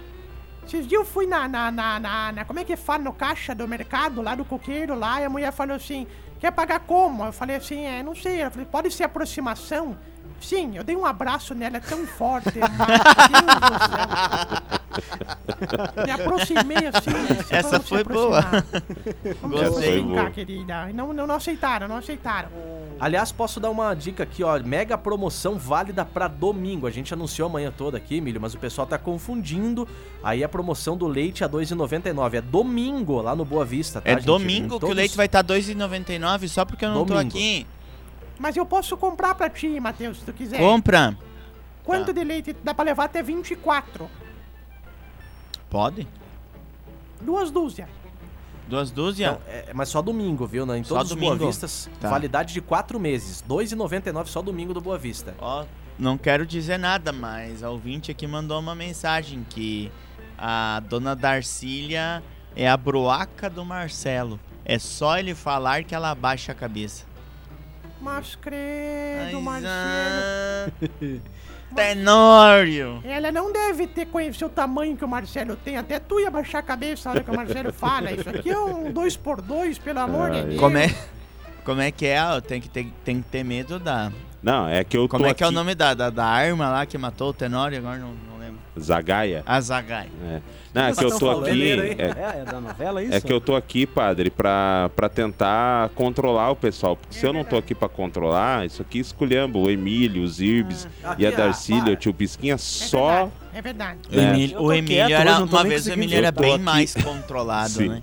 Esses 0.66 0.88
dias 0.88 1.02
eu 1.02 1.06
fui 1.06 1.28
na, 1.28 1.48
na, 1.48 1.72
na, 1.72 2.00
na, 2.00 2.32
na- 2.32 2.46
Como 2.46 2.60
é 2.60 2.64
que 2.64 2.76
fala? 2.76 3.04
No 3.04 3.14
caixa 3.14 3.54
do 3.54 3.68
mercado, 3.68 4.22
lá 4.22 4.34
do 4.36 4.44
coqueiro, 4.44 4.96
lá, 4.96 5.22
e 5.22 5.26
a 5.26 5.30
mulher 5.30 5.52
falou 5.52 5.76
assim: 5.76 6.08
quer 6.40 6.52
pagar 6.52 6.80
como? 6.82 7.24
Eu 7.26 7.32
falei 7.32 7.56
assim: 7.58 7.86
é, 7.86 8.02
não 8.02 8.16
sei. 8.16 8.42
Ela 8.42 8.50
falou: 8.52 8.66
pode 8.68 8.92
ser 8.92 9.04
aproximação? 9.04 9.98
Sim, 10.42 10.76
eu 10.76 10.84
dei 10.84 10.96
um 10.96 11.06
abraço 11.06 11.54
nela 11.56 11.80
tão 11.80 12.06
forte. 12.06 12.50
Deus 12.60 12.70
do 12.70 13.80
céu. 13.80 15.15
Me 16.06 16.12
aproximei 16.12 16.78
assim. 16.94 17.10
né, 17.34 17.46
Essa 17.50 17.80
foi 17.80 18.04
boa. 18.04 18.42
Gostei. 19.42 20.02
Brincar, 20.02 20.32
querida. 20.32 20.88
Não, 20.94 21.14
não, 21.14 21.28
não 21.28 21.36
aceitaram, 21.36 21.88
não 21.88 21.98
aceitaram. 21.98 22.50
Aliás, 23.00 23.32
posso 23.32 23.60
dar 23.60 23.70
uma 23.70 23.94
dica 23.94 24.24
aqui, 24.24 24.44
ó. 24.44 24.58
Mega 24.60 24.98
promoção 24.98 25.58
válida 25.58 26.06
pra 26.06 26.28
domingo. 26.28 26.88
A 26.88 26.92
gente 26.92 27.14
anunciou 27.14 27.48
amanhã 27.50 27.72
toda 27.76 27.98
aqui, 27.98 28.22
Milho, 28.22 28.40
mas 28.40 28.54
o 28.54 28.58
pessoal 28.58 28.88
tá 28.88 28.98
confundindo. 28.98 29.88
Aí 30.24 30.44
a 30.44 30.50
promoção 30.50 30.96
do 30.98 31.08
leite 31.08 31.44
a 31.44 31.48
R$ 31.48 31.54
2,99. 31.54 32.34
É 32.36 32.42
domingo 32.42 33.22
lá 33.22 33.36
no 33.36 33.44
Boa 33.46 33.66
Vista, 33.66 34.02
tá, 34.02 34.10
É 34.10 34.14
gente? 34.16 34.26
domingo 34.26 34.70
que 34.70 34.76
o 34.76 34.80
Todos- 34.80 34.96
leite 34.96 35.18
vai 35.18 35.26
estar 35.26 35.40
R$ 35.40 35.48
2,99 35.48 36.48
só 36.48 36.64
porque 36.66 36.86
eu 36.86 36.90
não 36.90 37.06
tô 37.06 37.14
Domingo. 37.14 37.30
aqui. 37.30 37.68
Mas 38.40 38.58
eu 38.58 38.66
posso 38.66 38.98
comprar 38.98 39.34
pra 39.36 39.50
ti, 39.50 39.80
Matheus, 39.80 40.20
se 40.20 40.26
tu 40.26 40.34
quiser. 40.34 40.58
Compra. 40.58 41.18
Quanto 41.84 42.08
Tá. 42.08 42.12
de 42.14 42.24
leite 42.24 42.56
dá 42.64 42.74
pra 42.74 42.84
levar 42.84 43.06
até 43.06 43.22
24? 43.22 44.10
Pode? 45.76 46.08
Duas 47.20 47.52
dúzias. 47.52 47.90
Duas 48.66 48.92
dúzias? 48.92 49.34
Não, 49.34 49.42
é, 49.46 49.74
mas 49.74 49.90
só 49.90 50.02
domingo, 50.02 50.48
viu? 50.48 50.66
né? 50.66 50.78
Em 50.78 50.86
Só 50.86 50.96
todos 50.96 51.12
os 51.12 51.18
Boa 51.18 51.34
domingo? 51.34 51.48
Vistas, 51.52 51.90
Tá. 52.00 52.10
validade 52.10 52.54
de 52.54 52.62
quatro 52.62 52.98
meses. 52.98 53.42
R$ 53.42 53.48
2,99 53.50 54.28
só 54.28 54.42
domingo 54.42 54.74
do 54.74 54.80
Boa 54.80 54.98
Vista. 54.98 55.36
Ó, 55.38 55.66
não 56.00 56.18
quero 56.18 56.46
dizer 56.46 56.80
nada, 56.80 57.12
mas 57.12 57.62
a 57.62 57.70
ouvinte 57.70 58.10
aqui 58.10 58.26
mandou 58.26 58.58
uma 58.58 58.74
mensagem 58.74 59.46
que 59.50 59.92
a 60.38 60.82
dona 60.88 61.14
Darcília 61.14 62.24
é 62.56 62.70
a 62.70 62.78
broaca 62.78 63.50
do 63.50 63.66
Marcelo. 63.66 64.40
É 64.64 64.80
só 64.80 65.20
ele 65.20 65.36
falar 65.36 65.84
que 65.84 65.94
ela 65.94 66.10
abaixa 66.10 66.54
a 66.54 66.56
cabeça. 66.56 67.04
Mas 68.00 68.34
credo, 68.38 69.42
Mas, 69.42 69.62
Marcelo. 69.62 71.22
Tenório! 71.74 73.02
Ela 73.04 73.32
não 73.32 73.52
deve 73.52 73.88
ter 73.88 74.06
conhecido 74.08 74.46
o 74.48 74.50
tamanho 74.50 74.96
que 74.96 75.04
o 75.06 75.08
Marcelo 75.08 75.56
tem. 75.56 75.78
Até 75.78 76.00
tu 76.00 76.20
ia 76.20 76.30
baixar 76.30 76.60
a 76.60 76.64
cabeça 76.64 77.10
na 77.10 77.16
hora 77.16 77.24
que 77.24 77.32
o 77.32 77.36
Marcelo 77.36 77.72
fala. 77.74 78.12
Isso 78.12 78.30
aqui 78.30 78.50
é 78.50 78.58
um 78.60 78.92
2x2, 78.94 79.80
pelo 79.82 80.00
amor 80.00 80.32
de 80.32 80.42
Deus. 80.44 80.60
Como 80.60 80.78
é, 80.78 80.94
como 81.64 81.82
é 81.82 81.92
que 81.92 82.06
é? 82.06 82.22
ó? 82.24 82.40
Tem 82.42 82.62
que, 82.62 82.70
ter, 82.70 82.88
tem 83.04 83.22
que 83.22 83.28
ter 83.30 83.44
medo 83.44 83.80
da. 83.80 84.12
Não, 84.44 84.68
é 84.70 84.84
que 84.84 84.96
eu 84.96 85.08
Como 85.10 85.24
tô 85.24 85.30
é 85.30 85.34
que 85.34 85.44
é 85.44 85.48
o 85.48 85.50
aqui- 85.50 85.56
nome 85.56 85.74
da, 85.74 85.94
da, 85.94 86.10
da 86.10 86.26
arma 86.26 86.70
lá 86.70 86.86
que 86.86 86.98
matou 86.98 87.30
o 87.30 87.34
Tenório? 87.34 87.78
Agora 87.80 87.98
não, 87.98 88.10
não. 88.10 88.35
Zagaia. 88.80 89.44
A 89.46 89.60
Zagai. 89.62 90.10
É. 90.24 90.42
Não, 90.74 90.84
é 90.84 90.94
que 90.94 91.04
eu 91.04 91.10
Vocês 91.10 91.20
tô 91.20 91.30
aqui. 91.32 91.72
É, 91.72 92.04
É, 92.38 92.42
é 92.42 92.44
da 92.46 92.60
novela 92.60 93.02
isso? 93.02 93.14
é 93.14 93.22
que 93.22 93.32
eu 93.32 93.40
tô 93.40 93.56
aqui, 93.56 93.86
padre, 93.86 94.30
pra, 94.30 94.90
pra 94.96 95.08
tentar 95.08 95.88
controlar 95.96 96.52
o 96.52 96.56
pessoal. 96.56 96.98
Porque 96.98 97.16
se 97.18 97.26
eu 97.26 97.32
não 97.32 97.46
tô 97.46 97.56
aqui 97.56 97.74
pra 97.74 97.88
controlar, 97.88 98.66
isso 98.66 98.82
aqui 98.82 99.00
esculhamba 99.00 99.58
o 99.58 99.70
Emílio, 99.70 100.22
os 100.24 100.42
Irbes 100.42 100.86
Aqui, 101.04 101.24
e 101.24 101.26
a 101.26 101.30
ó, 101.30 101.36
Darcília, 101.36 101.94
o 101.94 101.96
tio 101.96 102.14
Pisquinha, 102.14 102.56
É 102.56 102.58
só. 102.58 103.08
verdade, 103.08 103.32
É 103.54 103.62
verdade. 103.62 104.00
O 104.12 104.20
É. 104.20 104.24
Emílio, 104.24 104.56
Eu 104.56 104.60
tô 104.60 104.66
o 104.66 104.74
Emílio 104.74 104.88
quieto 105.08 105.12
era. 105.22 105.44
Uma 105.44 105.64
vez 105.64 105.88
o. 105.88 105.92
Emílio 105.92 106.18
era 106.18 106.32
bem 106.32 106.54
aqui- 106.56 106.64
mais 106.64 106.94
controlado, 106.94 107.70
Sim. 107.70 107.90
né? 107.90 108.02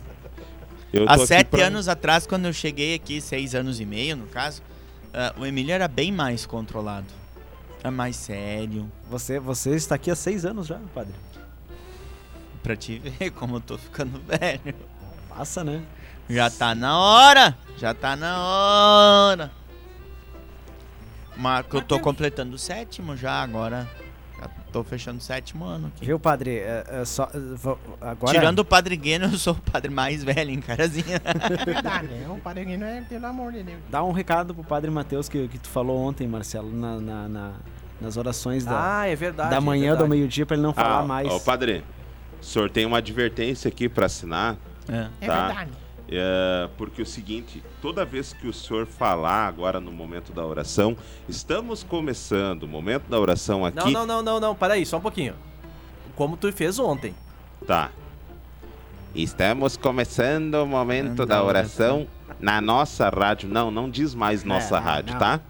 Eu 0.92 1.06
tô 1.06 1.12
Há 1.12 1.18
sete 1.26 1.48
pra- 1.48 1.66
anos 1.66 1.88
atrás, 1.88 2.26
quando 2.26 2.46
eu 2.46 2.52
cheguei 2.52 2.94
aqui, 2.94 3.20
seis 3.20 3.54
anos 3.54 3.80
e 3.80 3.85
meio 3.85 4.16
no 4.16 4.26
caso, 4.26 4.62
ah, 5.12 5.35
o 5.38 5.44
Emílio 5.44 5.72
era 5.74 5.88
bem 5.88 6.11
mais 6.12 6.44
controlado. 6.46 7.06
É 7.83 7.90
mais 7.90 8.16
sério. 8.16 8.90
Você, 9.11 9.40
você 9.40 9.75
está 9.75 9.97
aqui 9.97 10.11
há 10.11 10.14
seis 10.14 10.45
anos 10.45 10.66
já, 10.66 10.79
Padre. 10.95 11.14
Pra 12.62 12.77
te 12.77 12.99
ver 12.99 13.31
como 13.35 13.57
eu 13.57 13.61
tô 13.61 13.77
ficando 13.77 14.21
velho. 14.21 14.75
Passa, 15.29 15.64
né? 15.64 15.83
Já 16.29 16.49
tá 16.49 16.75
na 16.75 16.99
hora! 16.99 17.59
Já 17.77 17.92
tá 17.92 18.14
na 18.14 18.38
hora! 18.38 19.51
Que 21.68 21.77
eu 21.77 21.83
tô 21.83 21.99
completando 21.99 22.55
o 22.55 22.59
sétimo 22.59 23.16
já 23.16 23.42
agora. 23.42 23.88
Tô 24.72 24.82
fechando 24.82 25.18
o 25.18 25.20
sétimo 25.20 25.64
ano 25.66 25.88
aqui. 25.88 26.06
Viu, 26.06 26.18
padre? 26.18 26.56
É, 26.58 26.85
é 27.02 27.04
só, 27.04 27.24
é, 27.35 27.76
agora, 28.00 28.32
Tirando 28.32 28.61
o 28.61 28.64
Padre 28.64 28.96
Gueno, 28.96 29.26
eu 29.26 29.38
sou 29.38 29.52
o 29.52 29.70
padre 29.70 29.90
mais 29.92 30.24
velho 30.24 30.50
em 30.50 30.61
Carazinha. 30.61 31.20
É 31.61 31.64
verdade, 31.64 32.08
o 32.28 32.38
padre 32.38 32.76
não 32.76 32.87
é, 32.87 33.02
pelo 33.02 33.26
amor 33.26 33.52
de 33.52 33.62
Deus. 33.62 33.78
Dá 33.90 34.02
um 34.02 34.12
recado 34.12 34.54
pro 34.54 34.64
padre 34.64 34.90
Matheus 34.90 35.28
que, 35.28 35.46
que 35.48 35.58
tu 35.58 35.68
falou 35.68 35.98
ontem, 36.00 36.26
Marcelo, 36.26 36.72
na, 36.72 36.96
na- 36.98 37.28
na- 37.28 37.52
nas 38.00 38.16
orações 38.16 38.64
da, 38.64 38.98
Ah, 39.00 39.06
é 39.06 39.14
verdade. 39.14 39.50
da 39.50 39.56
é 39.56 39.61
manhã 39.61 39.90
do 39.92 39.98
verdade. 39.98 40.11
meio-dia 40.11 40.46
pra 40.46 40.56
ele 40.56 40.62
não 40.62 40.72
falar 40.72 41.00
Ah, 41.00 41.04
mais. 41.04 41.28
Ó, 41.28 41.38
padre, 41.38 41.85
o 42.40 42.44
senhor 42.44 42.68
tem 42.70 42.85
uma 42.87 42.98
advertência 42.98 43.68
aqui 43.68 43.88
para 43.88 44.06
assinar, 44.06 44.56
É. 44.88 45.06
É 45.20 45.26
Tá. 45.26 45.46
verdade. 45.46 45.70
É, 46.16 46.68
porque 46.77 47.01
é 47.01 47.05
o 47.05 47.07
seguinte, 47.07 47.62
toda 47.81 48.05
vez 48.05 48.33
que 48.33 48.46
o 48.46 48.53
senhor 48.53 48.87
falar 48.87 49.46
agora 49.46 49.81
no 49.81 49.92
momento 49.92 50.33
da 50.33 50.44
oração, 50.44 50.96
estamos 51.29 51.83
começando 51.83 52.64
o 52.64 52.68
momento 52.68 53.09
da 53.09 53.18
oração 53.18 53.64
aqui. 53.64 53.77
Não, 53.77 53.90
não, 53.90 54.07
não, 54.07 54.22
não, 54.22 54.40
não. 54.40 54.55
Peraí, 54.55 54.85
só 54.85 54.98
um 54.98 55.01
pouquinho. 55.01 55.35
Como 56.14 56.37
tu 56.37 56.53
fez 56.53 56.79
ontem. 56.79 57.14
Tá. 57.66 57.90
Estamos 59.14 59.77
começando 59.77 60.55
o 60.55 60.66
momento 60.66 61.27
Da 61.27 61.37
da 61.37 61.44
oração 61.44 62.07
na 62.40 62.61
nossa 62.61 63.09
rádio. 63.09 63.48
Não, 63.48 63.70
não 63.70 63.90
diz 63.90 64.14
mais 64.14 64.42
nossa 64.44 64.77
não, 64.77 64.83
rádio, 64.83 65.12
não. 65.12 65.20
tá? 65.20 65.40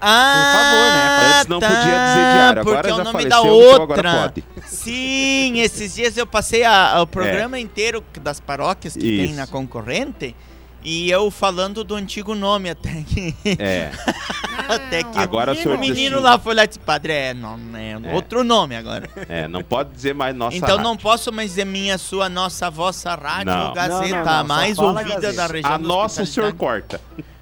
Ah, 0.00 1.32
Antes 1.36 1.46
não 1.48 1.60
tá, 1.60 1.66
podia 1.68 1.82
dizer 1.84 2.32
diário, 2.32 2.60
agora 2.60 2.76
porque 2.82 2.90
é 2.90 2.94
o 2.94 2.98
nome 2.98 3.12
faleceu, 3.12 3.30
da 3.30 3.38
então 3.38 3.48
outra. 3.50 3.82
agora 3.82 4.12
pode. 4.32 4.44
Sim, 4.66 5.58
esses 5.60 5.94
dias 5.94 6.16
eu 6.16 6.26
passei 6.26 6.64
a- 6.64 7.00
o 7.02 7.06
programa 7.06 7.58
inteiro 7.58 8.02
das 8.20 8.40
paróquias 8.40 8.94
que 8.94 9.00
tem 9.00 9.24
Isso. 9.26 9.34
na 9.34 9.46
concorrente 9.46 10.34
e 10.84 11.08
eu 11.10 11.30
falando 11.30 11.84
do 11.84 11.94
antigo 11.94 12.34
nome 12.34 12.68
até 12.70 13.02
que 13.06 13.34
É. 13.58 13.90
até 14.68 15.02
que 15.04 15.18
Agora 15.18 15.52
o 15.52 15.54
senhor 15.56 15.76
o 15.76 15.80
menino 15.80 16.20
lá 16.20 16.38
foi 16.38 16.54
lá 16.54 16.64
e 16.64 16.66
disse, 16.66 16.78
padre, 16.80 17.12
é, 17.12 17.34
não, 17.34 17.58
é, 17.74 17.92
É. 18.10 18.14
outro 18.14 18.42
nome 18.42 18.76
agora. 18.76 19.08
É, 19.28 19.46
não 19.46 19.62
pode 19.62 19.90
dizer 19.92 20.14
mais 20.14 20.34
nossa 20.34 20.56
então 20.56 20.70
rádio. 20.70 20.82
não 20.84 20.96
posso 20.96 21.32
mais 21.32 21.50
dizer 21.50 21.64
minha, 21.64 21.96
sua, 21.98 22.28
nossa, 22.28 22.68
vossa 22.70 23.14
rádio, 23.14 23.46
Não. 23.52 23.72
Gazeta, 23.72 24.16
Não, 24.16 24.24
não, 24.24 24.32
a 24.40 24.44
mais 24.44 24.78
ouvida 24.78 25.14
Gazeta. 25.20 25.32
da 25.34 25.46
região 25.46 25.72
A 25.74 25.78
nossa 25.78 26.22
o 26.22 26.26
senhor 26.26 26.52
corta. 26.54 27.00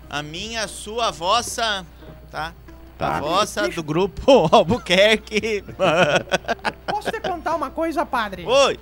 A 0.09 0.23
minha, 0.25 0.66
sua, 0.66 1.07
a 1.07 1.11
vossa, 1.12 1.87
tá? 2.31 2.55
Tá. 2.97 3.16
A 3.16 3.21
vossa 3.21 3.69
do 3.69 3.83
grupo 3.83 4.49
Albuquerque. 4.53 5.64
Posso 6.87 7.11
te 7.11 7.21
contar 7.21 7.55
uma 7.55 7.71
coisa, 7.71 8.05
padre? 8.05 8.45
Oi. 8.45 8.79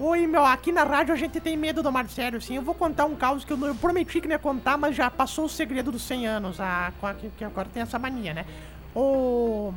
Oi, 0.00 0.26
meu, 0.28 0.44
aqui 0.44 0.70
na 0.70 0.84
rádio 0.84 1.12
a 1.12 1.16
gente 1.16 1.40
tem 1.40 1.56
medo 1.56 1.82
do 1.82 1.90
Marcelo, 1.90 2.40
sim. 2.40 2.54
Eu 2.54 2.62
vou 2.62 2.74
contar 2.74 3.06
um 3.06 3.16
caos 3.16 3.44
que 3.44 3.52
eu, 3.52 3.58
eu 3.66 3.74
prometi 3.74 4.20
que 4.20 4.28
não 4.28 4.34
ia 4.34 4.38
contar, 4.38 4.78
mas 4.78 4.94
já 4.94 5.10
passou 5.10 5.46
o 5.46 5.48
segredo 5.48 5.90
dos 5.90 6.02
100 6.02 6.26
anos, 6.26 6.60
a, 6.60 6.92
que, 7.18 7.30
que 7.30 7.44
agora 7.44 7.68
tem 7.72 7.82
essa 7.82 7.98
mania, 7.98 8.32
né? 8.32 8.44
O, 8.94 9.74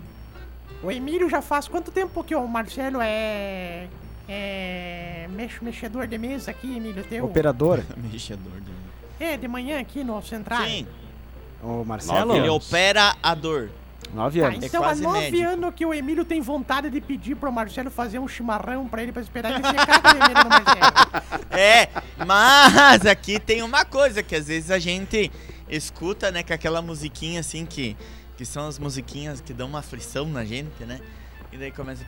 o 0.83 0.91
Emílio 0.91 1.27
já 1.27 1.41
faz 1.41 1.67
quanto 1.67 1.91
tempo 1.91 2.23
que 2.23 2.35
o 2.35 2.47
Marcelo 2.47 2.99
é... 3.01 3.87
É... 4.27 5.27
Mex, 5.31 5.59
mexedor 5.59 6.05
de 6.05 6.17
mesa 6.19 6.51
aqui, 6.51 6.75
Emílio, 6.75 7.03
teu? 7.03 7.25
Operador, 7.25 7.83
Mexedor 7.97 8.61
de... 8.61 9.23
É, 9.23 9.37
de 9.37 9.47
manhã 9.47 9.79
aqui 9.79 10.03
no 10.03 10.21
Central. 10.21 10.63
Sim, 10.65 10.85
o 11.61 11.83
Marcelo, 11.85 12.35
ele 12.35 12.49
opera 12.49 13.15
a 13.21 13.33
dor. 13.35 13.69
nove 14.13 14.41
Tá, 14.41 14.47
anos. 14.47 14.63
então 14.65 14.81
há 14.81 14.87
quase 14.87 15.01
nove 15.03 15.19
médico. 15.31 15.43
anos 15.49 15.73
que 15.75 15.85
o 15.85 15.93
Emílio 15.93 16.25
tem 16.25 16.41
vontade 16.41 16.89
de 16.89 16.99
pedir 16.99 17.35
pro 17.35 17.51
Marcelo 17.51 17.89
fazer 17.89 18.19
um 18.19 18.27
chimarrão 18.27 18.87
pra 18.87 19.03
ele, 19.03 19.11
pra 19.11 19.21
esperar 19.21 19.51
ele 19.53 19.63
secar 19.63 19.99
do 20.01 20.49
Marcelo. 20.49 21.41
É, 21.51 21.89
mas 22.25 23.05
aqui 23.05 23.37
tem 23.39 23.61
uma 23.61 23.83
coisa 23.85 24.23
que 24.23 24.35
às 24.35 24.47
vezes 24.47 24.71
a 24.71 24.79
gente 24.79 25.29
escuta, 25.69 26.31
né, 26.31 26.43
com 26.43 26.53
aquela 26.53 26.81
musiquinha 26.81 27.39
assim 27.41 27.65
que 27.65 27.95
que 28.37 28.45
são 28.45 28.67
as 28.67 28.79
musiquinhas 28.79 29.39
que 29.39 29.53
dão 29.53 29.67
uma 29.67 29.79
aflição 29.79 30.25
na 30.25 30.43
gente, 30.43 30.83
né? 30.83 30.99
E 31.51 31.57
daí 31.57 31.69
começa 31.69 32.03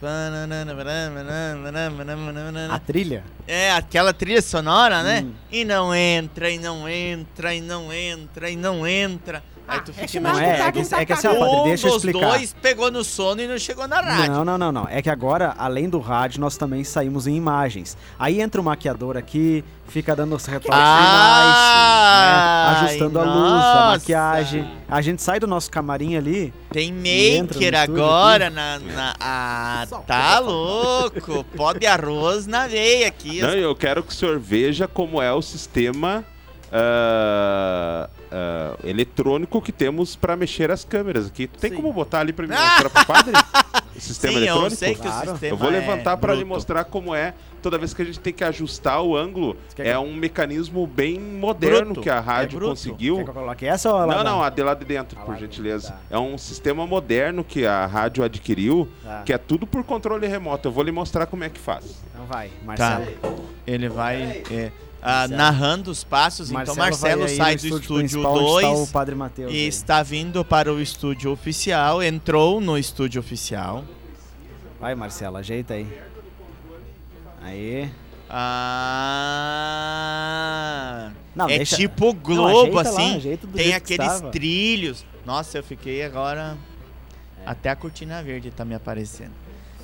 A 2.74 2.80
trilha? 2.80 3.26
É, 3.46 3.74
aquela 3.74 4.14
trilha 4.14 4.42
sonora, 4.42 5.04
né? 5.04 5.22
Hum. 5.22 5.34
E 5.52 5.66
não 5.66 5.94
entra, 5.94 6.50
e 6.50 6.58
não 6.58 6.88
entra, 6.88 7.54
e 7.54 7.60
não 7.60 7.92
entra, 7.92 8.50
e 8.50 8.56
não 8.56 8.88
entra. 8.88 9.44
Aí 9.68 9.80
tu 9.80 9.92
Ah, 9.92 9.94
fica 9.94 10.06
esse 10.06 10.20
Não 10.20 10.38
é, 10.38 10.58
tá 10.58 10.68
é 10.68 10.72
que, 10.72 10.84
com 10.90 10.96
é 10.96 11.06
que 11.06 11.14
assim, 11.14 11.28
ó, 11.28 11.36
padre, 11.36 11.56
um 11.56 11.64
deixa 11.64 11.88
eu 11.88 11.94
dos 11.94 12.04
explicar. 12.04 12.28
dois 12.30 12.56
pegou 12.62 12.92
no 12.92 13.04
sono 13.04 13.42
e 13.42 13.48
não 13.48 13.58
chegou 13.58 13.88
na 13.88 14.02
rádio. 14.02 14.34
Não, 14.34 14.46
não, 14.46 14.58
não, 14.58 14.72
não. 14.72 14.88
É 14.90 15.02
que 15.02 15.10
agora, 15.10 15.56
além 15.58 15.90
do 15.90 16.00
rádio, 16.00 16.42
nós 16.42 16.58
também 16.58 16.84
saímos 16.84 17.28
em 17.28 17.36
imagens. 17.36 17.96
Aí 18.20 18.42
entra 18.42 18.60
o 18.60 18.64
maquiador 18.64 19.16
aqui, 19.16 19.64
fica 19.88 20.16
dando 20.16 20.36
os 20.36 20.46
retoques 20.46 20.78
Ai, 20.78 21.46
finais, 21.54 22.82
né? 22.82 22.88
ajustando 22.88 23.20
a 23.20 23.24
luz, 23.24 23.36
a 23.36 23.50
nossa. 23.56 23.86
maquiagem. 24.00 24.72
A 24.90 25.02
gente 25.02 25.22
sai 25.22 25.40
do 25.40 25.48
nosso 25.48 25.72
camarim 25.72 26.16
ali. 26.18 26.54
Tem 26.70 26.92
maker 26.92 27.76
agora 27.76 28.50
na, 28.50 28.80
na- 28.80 29.14
Ah, 29.20 29.88
tá 30.06 30.40
louco. 30.40 31.44
Pó 31.56 31.72
de 31.74 31.86
arroz 31.88 32.46
na 32.48 32.68
veia 32.68 33.08
aqui. 33.08 33.42
Não, 33.42 33.50
eu 33.50 33.74
quero 33.76 34.04
que 34.04 34.12
o 34.12 34.16
senhor 34.16 34.38
veja 34.40 34.88
como 34.88 35.22
é 35.22 35.32
o 35.32 35.42
sistema 35.42 36.26
ah, 36.72 38.10
ah, 38.34 38.76
eletrônico 38.84 39.62
que 39.62 39.72
temos 39.72 40.16
para 40.16 40.36
mexer 40.36 40.72
as 40.72 40.84
câmeras 40.84 41.28
aqui. 41.28 41.48
Tu 41.48 41.60
tem 41.60 41.70
Sim. 41.70 41.76
como 41.76 41.94
botar 41.94 42.20
ali 42.22 42.34
para 42.34 42.48
me 42.48 42.54
mostrar 42.56 42.90
pro 42.90 43.06
padre? 43.06 43.34
O 43.96 44.02
sistema 44.02 44.34
Sim, 44.34 44.40
eu 44.40 44.44
eletrônico? 44.48 44.76
sei 44.76 44.96
que 44.96 45.02
Claro. 45.02 45.28
o 45.28 45.32
sistema 45.32 45.54
Eu 45.54 45.58
vou 45.58 45.70
levantar 45.70 46.14
é 46.14 46.18
para 46.18 46.34
lhe 46.34 46.44
mostrar 46.44 46.84
como 46.86 47.14
é. 47.14 47.34
Toda 47.62 47.78
vez 47.78 47.94
que 47.94 48.02
a 48.02 48.06
gente 48.06 48.20
tem 48.20 48.34
que 48.34 48.44
ajustar 48.44 49.02
o 49.02 49.16
ângulo, 49.16 49.56
é 49.78 49.84
que- 49.92 49.98
um 49.98 50.14
mecanismo 50.14 50.86
bem 50.86 51.18
moderno 51.18 51.86
Bruto, 51.94 52.02
que 52.02 52.10
a 52.10 52.16
é 52.16 52.20
rádio 52.20 52.58
bruto. 52.58 52.72
conseguiu. 52.72 53.16
Quer 53.18 53.24
que 53.24 53.30
eu 53.30 53.34
coloque 53.34 53.66
essa 53.66 53.90
ou 53.94 54.06
Não, 54.06 54.22
não, 54.24 54.44
a 54.44 54.50
de 54.50 54.62
lá 54.64 54.74
de 54.74 54.84
dentro, 54.84 55.18
por 55.22 55.38
gentileza. 55.38 55.90
dentro, 55.92 56.04
É 56.10 56.20
um 56.20 56.38
sistema 56.38 56.86
moderno 56.86 57.42
que 57.44 57.66
a 57.66 57.86
rádio 57.86 58.22
adquiriu, 58.24 58.90
Tá. 59.04 59.22
que 59.26 59.32
é 59.32 59.38
tudo 59.38 59.66
por 59.66 59.82
controle 59.86 60.28
remoto. 60.28 60.68
Eu 60.68 60.72
vou 60.74 60.84
lhe 60.84 60.92
mostrar 60.92 61.26
como 61.26 61.44
é 61.46 61.50
que 61.50 61.60
faz. 61.60 62.04
Então 62.14 62.26
vai, 62.26 62.50
Tá. 62.50 62.54
Marcelo. 63.00 63.46
Ele 63.66 63.88
vai 63.88 64.44
é, 64.52 64.72
ah, 65.04 65.20
Marcelo. 65.28 65.38
narrando 65.38 65.92
os 65.92 66.04
passos. 66.04 66.50
então 66.50 66.76
Marcelo 66.76 67.22
vai 67.22 67.30
aí 67.32 67.36
sai 67.38 67.56
do 67.58 67.66
estúdio 67.68 67.96
principal 67.98 68.34
onde 68.36 68.46
está 68.46 68.70
o 68.72 68.76
2 68.78 68.92
Padre 68.92 69.16
Mateus. 69.16 69.52
e 69.52 69.56
aí. 69.56 69.68
está 69.68 70.02
vindo 70.04 70.44
para 70.46 70.72
o 70.74 70.82
estúdio 70.82 71.32
oficial. 71.32 72.02
Entrou 72.02 72.62
no 72.62 72.78
estúdio 72.78 73.20
oficial. 73.20 73.84
Vai, 74.80 74.96
Marcelo, 74.96 75.38
ajeita 75.38 75.74
aí. 75.76 75.88
Aí. 77.42 77.90
Ah, 79.46 81.12
Não, 81.36 81.46
é 81.50 81.58
deixa- 81.58 81.76
tipo 81.76 82.06
Não, 82.08 82.14
Globo, 82.14 82.76
lá, 82.76 82.82
assim. 82.82 83.20
do 83.20 83.48
tem 83.48 83.74
aqueles 83.74 84.08
estava. 84.08 84.32
trilhos. 84.32 85.06
Nossa, 85.26 85.58
eu 85.58 85.64
fiquei 85.64 86.04
agora. 86.04 86.58
É. 87.46 87.50
Até 87.50 87.70
a 87.70 87.76
cortina 87.76 88.22
verde 88.24 88.50
tá 88.52 88.64
me 88.66 88.74
aparecendo. 88.76 89.32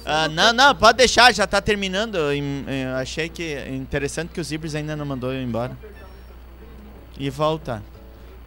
Ah, 0.05 0.27
não, 0.27 0.53
não, 0.53 0.75
pode 0.75 0.97
deixar, 0.97 1.33
já 1.33 1.45
tá 1.45 1.61
terminando. 1.61 2.15
Eu, 2.15 2.95
achei 2.97 3.29
que 3.29 3.59
interessante 3.69 4.29
que 4.29 4.39
os 4.39 4.51
Ibris 4.51 4.75
ainda 4.75 4.95
não 4.95 5.05
mandou 5.05 5.33
eu 5.33 5.41
embora. 5.41 5.77
E 7.17 7.29
volta. 7.29 7.83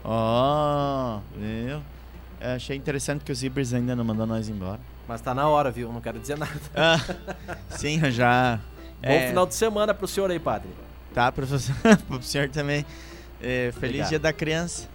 Ó, 0.05 1.21
viu? 1.37 1.83
Eu 2.41 2.51
achei 2.57 2.77
interessante 2.77 3.25
que 3.25 3.31
os 3.31 3.43
Ibris 3.43 3.73
ainda 3.73 3.95
não 3.95 4.05
mandou 4.05 4.27
nós 4.27 4.49
embora. 4.49 4.81
Mas 5.07 5.21
tá 5.21 5.35
na 5.35 5.49
hora, 5.49 5.71
viu? 5.71 5.93
Não 5.93 6.01
quero 6.01 6.19
dizer 6.19 6.37
nada. 6.39 6.61
Ah, 6.75 6.99
sim, 7.71 8.01
eu 8.03 8.11
já. 8.11 8.59
Bom 9.03 9.09
é, 9.09 9.29
final 9.29 9.47
de 9.47 9.55
semana 9.55 9.93
pro 9.93 10.07
senhor 10.07 10.31
aí, 10.31 10.39
padre. 10.39 10.69
Tá, 11.13 11.31
professor. 11.31 11.75
Pro 12.09 12.23
senhor 12.23 12.49
também. 12.49 12.87
É, 13.41 13.73
feliz 13.73 13.77
Obrigado. 13.77 14.09
Dia 14.09 14.19
da 14.19 14.33
Criança. 14.33 14.89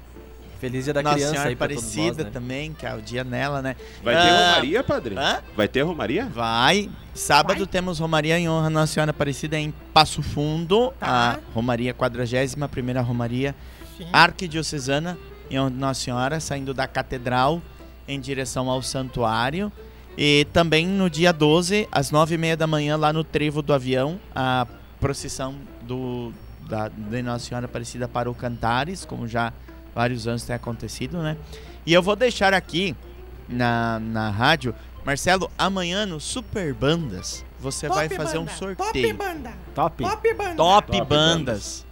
Feliz 0.60 0.86
dia 0.86 0.94
da 0.94 1.02
Nossa 1.04 1.16
criança 1.16 1.32
Senhora 1.34 1.50
aí 1.50 1.54
Aparecida 1.56 2.08
nós, 2.08 2.18
né? 2.18 2.30
também, 2.32 2.74
que 2.74 2.86
é 2.86 2.96
o 2.96 3.02
dia 3.02 3.24
nela, 3.24 3.62
né? 3.62 3.76
Vai 4.04 4.16
ter 4.16 4.22
Ah. 4.30 4.50
Romaria, 4.50 4.84
padre? 4.84 5.16
Hã? 5.18 5.40
Vai 5.56 5.68
ter 5.68 5.82
Romaria? 5.82 6.26
Vai. 6.26 6.90
Sábado 7.14 7.60
Vai. 7.60 7.68
temos 7.68 8.00
Romaria 8.00 8.40
em 8.40 8.50
honra 8.50 8.68
à 8.68 8.70
Nossa 8.70 8.94
Senhora 8.94 9.12
Aparecida 9.12 9.58
em 9.58 9.72
Passo 9.94 10.22
Fundo. 10.24 10.94
Tá. 11.00 11.08
A 11.08 11.54
Romaria 11.54 11.94
41 11.94 12.68
primeira 12.68 13.02
Romaria 13.02 13.56
Sim. 13.98 14.08
Arquidiocesana 14.12 15.18
em 15.50 15.60
honra 15.60 15.68
à 15.68 15.72
Nossa 15.72 16.02
Senhora, 16.02 16.40
saindo 16.40 16.74
da 16.74 16.88
Catedral 16.88 17.62
em 18.08 18.20
direção 18.20 18.70
ao 18.70 18.82
Santuário. 18.82 19.72
E 20.18 20.48
também 20.52 20.88
no 20.88 21.10
dia 21.10 21.32
12, 21.32 21.88
às 21.92 22.12
9h30 22.12 22.56
da 22.56 22.66
manhã, 22.66 22.98
lá 22.98 23.14
no 23.14 23.24
Trevo 23.24 23.62
do 23.62 23.72
Avião, 23.74 24.20
a 24.34 24.66
procissão 25.00 25.54
do, 25.84 26.34
da, 26.68 26.88
de 26.88 27.22
Nossa 27.22 27.46
Senhora 27.46 27.66
Aparecida 27.66 28.08
para 28.08 28.28
o 28.30 28.34
Cantares, 28.34 29.06
como 29.06 29.28
já 29.28 29.54
vários 29.98 30.28
anos 30.28 30.44
tem 30.44 30.56
acontecido, 30.56 31.18
né? 31.24 31.36
E 31.84 31.92
eu 31.92 32.04
vou 32.04 32.16
deixar 32.16 32.54
aqui 32.54 32.96
na, 33.50 33.98
na 34.00 34.30
rádio, 34.30 34.76
Marcelo, 35.04 35.50
amanhã 35.58 36.06
no 36.06 36.20
Super 36.20 36.72
Bandas, 36.72 37.44
você 37.60 37.90
vai 37.90 38.08
fazer 38.08 38.38
um 38.38 38.46
banda, 38.46 38.56
Top 38.60 38.76
sorteio. 38.76 39.16
banda. 39.16 39.54
Top. 39.74 40.04
Top 40.04 40.34
banda. 40.36 40.56
Top, 40.56 40.92
Top 40.92 41.10
bandas. 41.10 41.84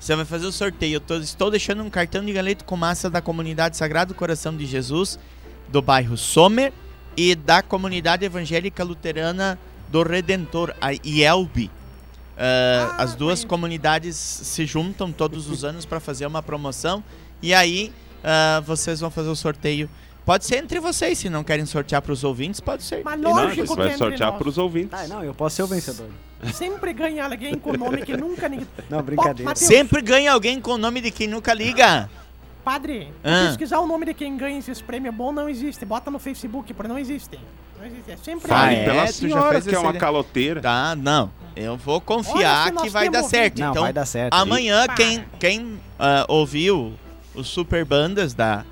Você 0.00 0.16
vai 0.16 0.24
fazer 0.24 0.46
o 0.46 0.52
sorteio. 0.52 0.94
Eu 0.96 1.00
tô- 1.00 1.16
estou 1.16 1.50
deixando 1.50 1.82
um 1.82 1.90
cartão 1.90 2.24
de 2.24 2.32
galeto 2.32 2.64
com 2.64 2.76
massa 2.78 3.10
da 3.10 3.20
comunidade 3.20 3.76
Sagrado 3.76 4.14
Coração 4.14 4.56
de 4.56 4.64
Jesus, 4.64 5.18
do 5.68 5.82
bairro 5.82 6.16
Sommer, 6.16 6.72
e 7.16 7.34
da 7.34 7.60
comunidade 7.62 8.24
evangélica 8.24 8.82
luterana 8.82 9.58
do 9.88 10.02
Redentor, 10.02 10.74
a 10.80 10.92
IELB. 10.94 11.70
Ah, 12.36 12.96
as 12.98 13.14
duas 13.14 13.44
comunidades 13.44 14.16
se 14.16 14.66
juntam 14.66 15.12
todos 15.12 15.48
os 15.48 15.64
anos 15.64 15.84
para 15.84 16.00
fazer 16.00 16.26
uma 16.26 16.42
promoção. 16.42 17.02
E 17.42 17.52
aí 17.54 17.92
ah, 18.22 18.62
vocês 18.66 19.00
vão 19.00 19.10
fazer 19.10 19.28
o 19.28 19.36
sorteio 19.36 19.88
Pode 20.24 20.46
ser 20.46 20.56
entre 20.56 20.80
vocês, 20.80 21.18
se 21.18 21.28
não 21.28 21.44
querem 21.44 21.66
sortear 21.66 22.00
pros 22.00 22.24
ouvintes, 22.24 22.58
pode 22.58 22.82
ser. 22.82 23.02
Mas 23.04 23.20
Não, 23.20 23.30
lógico 23.32 23.66
você 23.66 23.66
que 23.66 23.72
é 23.72 23.76
vai 23.76 23.86
entre 23.88 23.98
sortear 23.98 24.30
nós. 24.30 24.38
pros 24.38 24.56
ouvintes. 24.56 24.98
Ah, 24.98 25.06
não, 25.06 25.22
eu 25.22 25.34
posso 25.34 25.56
ser 25.56 25.62
o 25.62 25.66
vencedor. 25.66 26.08
Sempre 26.52 26.94
ganha 26.94 27.24
alguém 27.24 27.58
com 27.58 27.74
nome 27.74 28.02
que 28.02 28.16
nunca 28.16 28.48
ninguém... 28.48 28.66
Não, 28.88 29.02
brincadeira. 29.02 29.50
Mateus, 29.50 29.66
Sempre 29.66 30.00
ganha 30.00 30.32
alguém 30.32 30.60
com 30.60 30.72
o 30.72 30.78
nome 30.78 31.00
de 31.02 31.10
quem 31.10 31.28
nunca 31.28 31.52
liga. 31.52 32.08
Padre, 32.62 33.12
Ah. 33.22 33.48
pesquisar 33.48 33.80
o 33.80 33.86
nome 33.86 34.06
de 34.06 34.14
quem 34.14 34.36
ganha 34.36 34.58
esses 34.58 34.80
prêmios 34.80 35.14
bom 35.14 35.30
não 35.30 35.48
existe. 35.48 35.84
Bota 35.84 36.10
no 36.10 36.18
Facebook, 36.18 36.72
porque 36.72 36.88
não 36.88 36.98
existe. 36.98 37.38
Existe. 37.86 38.10
É 38.10 38.16
sempre 38.16 38.48
Fale 38.48 38.76
Ah, 38.76 38.78
é? 38.78 38.84
pela 38.84 39.02
Tu 39.02 39.06
já 39.06 39.12
senhora, 39.12 39.52
fez 39.52 39.66
que 39.66 39.74
é 39.74 39.78
uma 39.78 39.92
caloteira. 39.94 40.60
Tá, 40.60 40.94
não. 40.96 41.30
Eu 41.56 41.76
vou 41.76 42.00
confiar 42.00 42.72
que 42.72 42.88
vai 42.88 43.08
dar 43.08 43.22
certo. 43.22 43.58
Não, 43.60 43.70
então, 43.70 43.82
vai 43.84 43.92
dar 43.92 44.06
certo. 44.06 44.34
amanhã, 44.34 44.84
E- 44.84 44.94
quem, 44.94 45.24
quem 45.38 45.80
ah, 45.98 46.24
ouviu 46.28 46.94
os 47.34 47.46
super 47.48 47.84
bandas 47.84 48.34
da, 48.34 48.64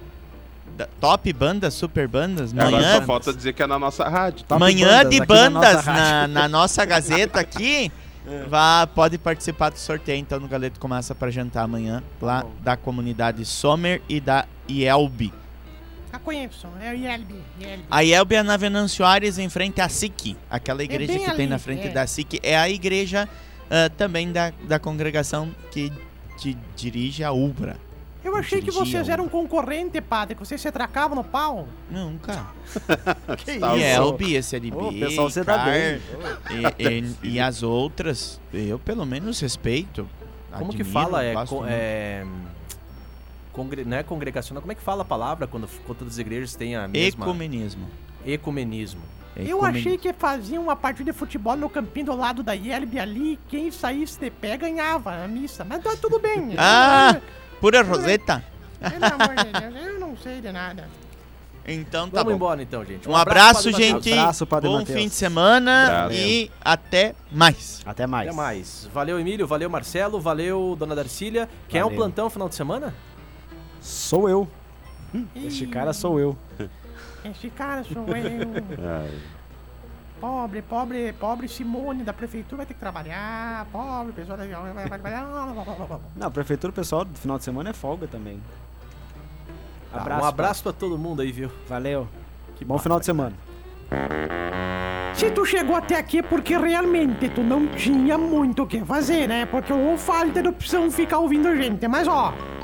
da- 0.76 0.88
Top 1.00 1.32
Bandas, 1.32 1.74
Super 1.74 2.08
Bandas, 2.08 2.52
Agora 2.52 2.70
manhã, 2.70 2.96
só 3.00 3.02
falta 3.02 3.32
dizer 3.32 3.52
que 3.52 3.62
é 3.62 3.66
na 3.66 3.78
nossa 3.78 4.08
rádio. 4.08 4.44
Top 4.46 4.58
manhã 4.58 5.04
bandas 5.04 5.10
de 5.10 5.22
aqui 5.22 5.32
na 5.32 5.50
nossa 5.50 5.72
bandas 5.82 5.86
na, 5.86 6.28
na 6.28 6.48
nossa 6.48 6.84
Gazeta 6.84 7.40
aqui. 7.40 7.90
Vá, 8.48 8.86
pode 8.86 9.18
participar 9.18 9.70
do 9.70 9.78
sorteio 9.80 10.16
então 10.20 10.38
no 10.38 10.46
Galeto 10.46 10.78
Começa 10.78 11.12
para 11.12 11.28
jantar 11.28 11.64
amanhã, 11.64 12.04
lá 12.20 12.42
Bom. 12.42 12.52
da 12.62 12.76
comunidade 12.76 13.44
Sommer 13.44 14.00
e 14.08 14.20
da 14.20 14.44
IELB. 16.12 16.14
Ah, 16.14 16.18
conheço. 16.18 16.68
É 16.80 16.90
o 16.90 16.94
Yelbi. 16.94 17.42
Yelbi. 17.60 17.84
A 17.90 18.00
IELB 18.04 18.34
é 18.34 18.42
na 18.42 18.56
Venâncio 18.56 19.04
Aires, 19.04 19.38
em 19.38 19.48
frente 19.48 19.80
à 19.80 19.88
SIC. 19.88 20.36
Aquela 20.50 20.82
igreja 20.82 21.12
É 21.12 21.18
que 21.18 21.24
tem 21.24 21.30
ali, 21.30 21.46
na 21.46 21.58
frente 21.58 21.88
é. 21.88 21.90
da 21.90 22.06
SIC. 22.06 22.40
É 22.42 22.56
a 22.56 22.68
igreja 22.68 23.28
ah, 23.70 23.90
também 23.96 24.30
da, 24.30 24.52
da 24.64 24.78
congregação 24.78 25.54
que, 25.70 25.90
que 26.38 26.56
dirige 26.76 27.24
a 27.24 27.32
UBRA. 27.32 27.76
Eu 28.24 28.36
achei 28.36 28.62
que 28.62 28.70
vocês 28.70 29.08
eram 29.08 29.28
concorrente, 29.28 30.00
padre, 30.00 30.36
que 30.36 30.40
vocês 30.46 30.60
se 30.60 30.68
atracavam 30.68 31.16
no 31.16 31.24
pau. 31.24 31.66
Cara. 32.22 32.46
Que 33.36 33.58
Tá 33.58 33.76
isso? 33.76 33.84
IELB, 33.84 34.36
SLB, 34.36 34.76
Ô, 34.76 34.92
pessoal, 34.92 35.28
você 35.30 35.44
tá 35.44 35.64
e, 35.68 36.00
e- 36.78 37.14
e 37.30 37.40
as 37.40 37.64
outras, 37.64 38.40
eu 38.52 38.78
pelo 38.78 39.04
menos 39.04 39.40
respeito. 39.40 40.08
Como 40.52 40.72
que 40.72 40.82
admiro, 40.82 40.92
fala? 40.92 41.24
É, 41.24 41.34
é, 41.68 42.26
congre- 43.52 43.84
não 43.84 43.96
é 43.96 44.02
congregacional. 44.02 44.60
Como 44.62 44.72
é 44.72 44.74
que 44.74 44.82
fala 44.82 45.02
a 45.02 45.04
palavra 45.04 45.46
quando, 45.46 45.68
quando 45.86 45.98
todas 45.98 46.14
as 46.14 46.18
igrejas 46.18 46.54
têm 46.56 46.76
a 46.76 46.86
mesma... 46.88 47.24
Ecumenismo. 47.24 47.88
Ecumenismo. 48.24 49.02
Eu 49.34 49.64
achei 49.64 49.96
que 49.96 50.12
faziam 50.12 50.62
uma 50.64 50.76
partida 50.76 51.10
de 51.10 51.18
futebol 51.18 51.56
no 51.56 51.70
campinho 51.70 52.06
do 52.06 52.14
lado 52.16 52.42
da 52.42 52.52
Yelbi 52.52 52.98
ali, 52.98 53.38
quem 53.48 53.70
saísse 53.70 54.20
de 54.20 54.30
pé 54.30 54.58
ganhava 54.58 55.24
a 55.24 55.26
missa. 55.26 55.64
Mas 55.64 55.82
tá 55.82 55.96
tudo 56.00 56.18
bem. 56.18 56.54
Ah, 56.58 57.18
pura 57.60 57.82
roseta. 57.82 58.44
Pelo 58.78 59.04
amor 59.06 59.34
de 59.44 59.60
Deus, 59.72 59.86
eu 59.86 60.00
não 60.00 60.16
sei 60.18 60.40
de 60.40 60.52
nada. 60.52 60.86
Então 61.66 62.10
tá 62.10 62.18
Vamos 62.18 62.32
bom. 62.32 62.36
embora 62.36 62.60
então, 62.62 62.84
gente. 62.84 63.08
Um 63.08 63.14
abraço, 63.16 63.70
Padre 63.70 63.84
Mateus. 63.84 64.04
gente. 64.04 64.18
Abraço, 64.18 64.46
Padre 64.46 64.68
Bom 64.68 64.78
Mateus. 64.80 64.98
fim 65.00 65.08
de 65.08 65.14
semana 65.14 65.84
Abraço. 66.04 66.20
e 66.20 66.50
até 66.60 67.14
mais. 67.30 67.80
Até 67.86 68.06
mais. 68.06 68.28
Até 68.28 68.36
mais. 68.36 68.88
Valeu, 68.92 69.18
Emílio. 69.20 69.46
Valeu, 69.46 69.70
Marcelo. 69.70 70.20
Valeu, 70.20 70.76
Dona 70.78 70.94
Darcília. 70.96 71.48
Quem 71.68 71.80
é 71.80 71.84
o 71.84 71.86
Valeu. 71.86 72.00
plantão 72.00 72.28
final 72.28 72.48
de 72.48 72.56
semana? 72.56 72.92
Sou 73.82 74.28
eu. 74.28 74.48
Este 75.34 75.66
cara 75.66 75.92
sou 75.92 76.18
eu. 76.18 76.36
Esse 77.24 77.50
cara 77.50 77.84
sou 77.84 78.06
eu. 78.16 78.48
Ai. 78.78 79.18
Pobre, 80.20 80.62
pobre, 80.62 81.12
pobre 81.14 81.48
Simone 81.48 82.04
da 82.04 82.12
prefeitura 82.12 82.58
vai 82.58 82.66
ter 82.66 82.74
que 82.74 82.80
trabalhar. 82.80 83.66
Pobre 83.72 84.12
pessoa 84.12 84.36
da 84.38 84.44
vai 84.44 84.72
vai 84.72 84.86
trabalhar. 84.88 85.26
Não, 86.16 86.28
a 86.28 86.30
prefeitura 86.30 86.72
pessoal 86.72 87.04
do 87.04 87.18
final 87.18 87.38
de 87.38 87.44
semana 87.44 87.70
é 87.70 87.72
folga 87.72 88.06
também. 88.06 88.40
Tá, 89.90 90.00
Abraço. 90.00 90.24
um 90.24 90.28
abraço 90.28 90.62
pra 90.62 90.72
todo 90.72 90.96
mundo 90.96 91.22
aí, 91.22 91.32
viu? 91.32 91.50
Valeu. 91.68 92.08
Que 92.56 92.64
bom 92.64 92.78
final 92.78 93.00
de 93.00 93.04
semana. 93.06 93.34
Se 95.14 95.30
tu 95.32 95.44
chegou 95.44 95.76
até 95.76 95.96
aqui 95.98 96.18
é 96.18 96.22
porque 96.22 96.56
realmente 96.56 97.28
tu 97.28 97.42
não 97.42 97.66
tinha 97.66 98.16
muito 98.16 98.62
o 98.62 98.66
que 98.66 98.80
fazer, 98.84 99.26
né? 99.26 99.44
Porque 99.44 99.72
ou 99.72 99.98
falta 99.98 100.40
de 100.40 100.48
opção 100.48 100.90
ficar 100.90 101.18
ouvindo 101.18 101.48
a 101.48 101.56
gente. 101.56 101.86
Mas 101.88 102.08
ó, 102.08 102.32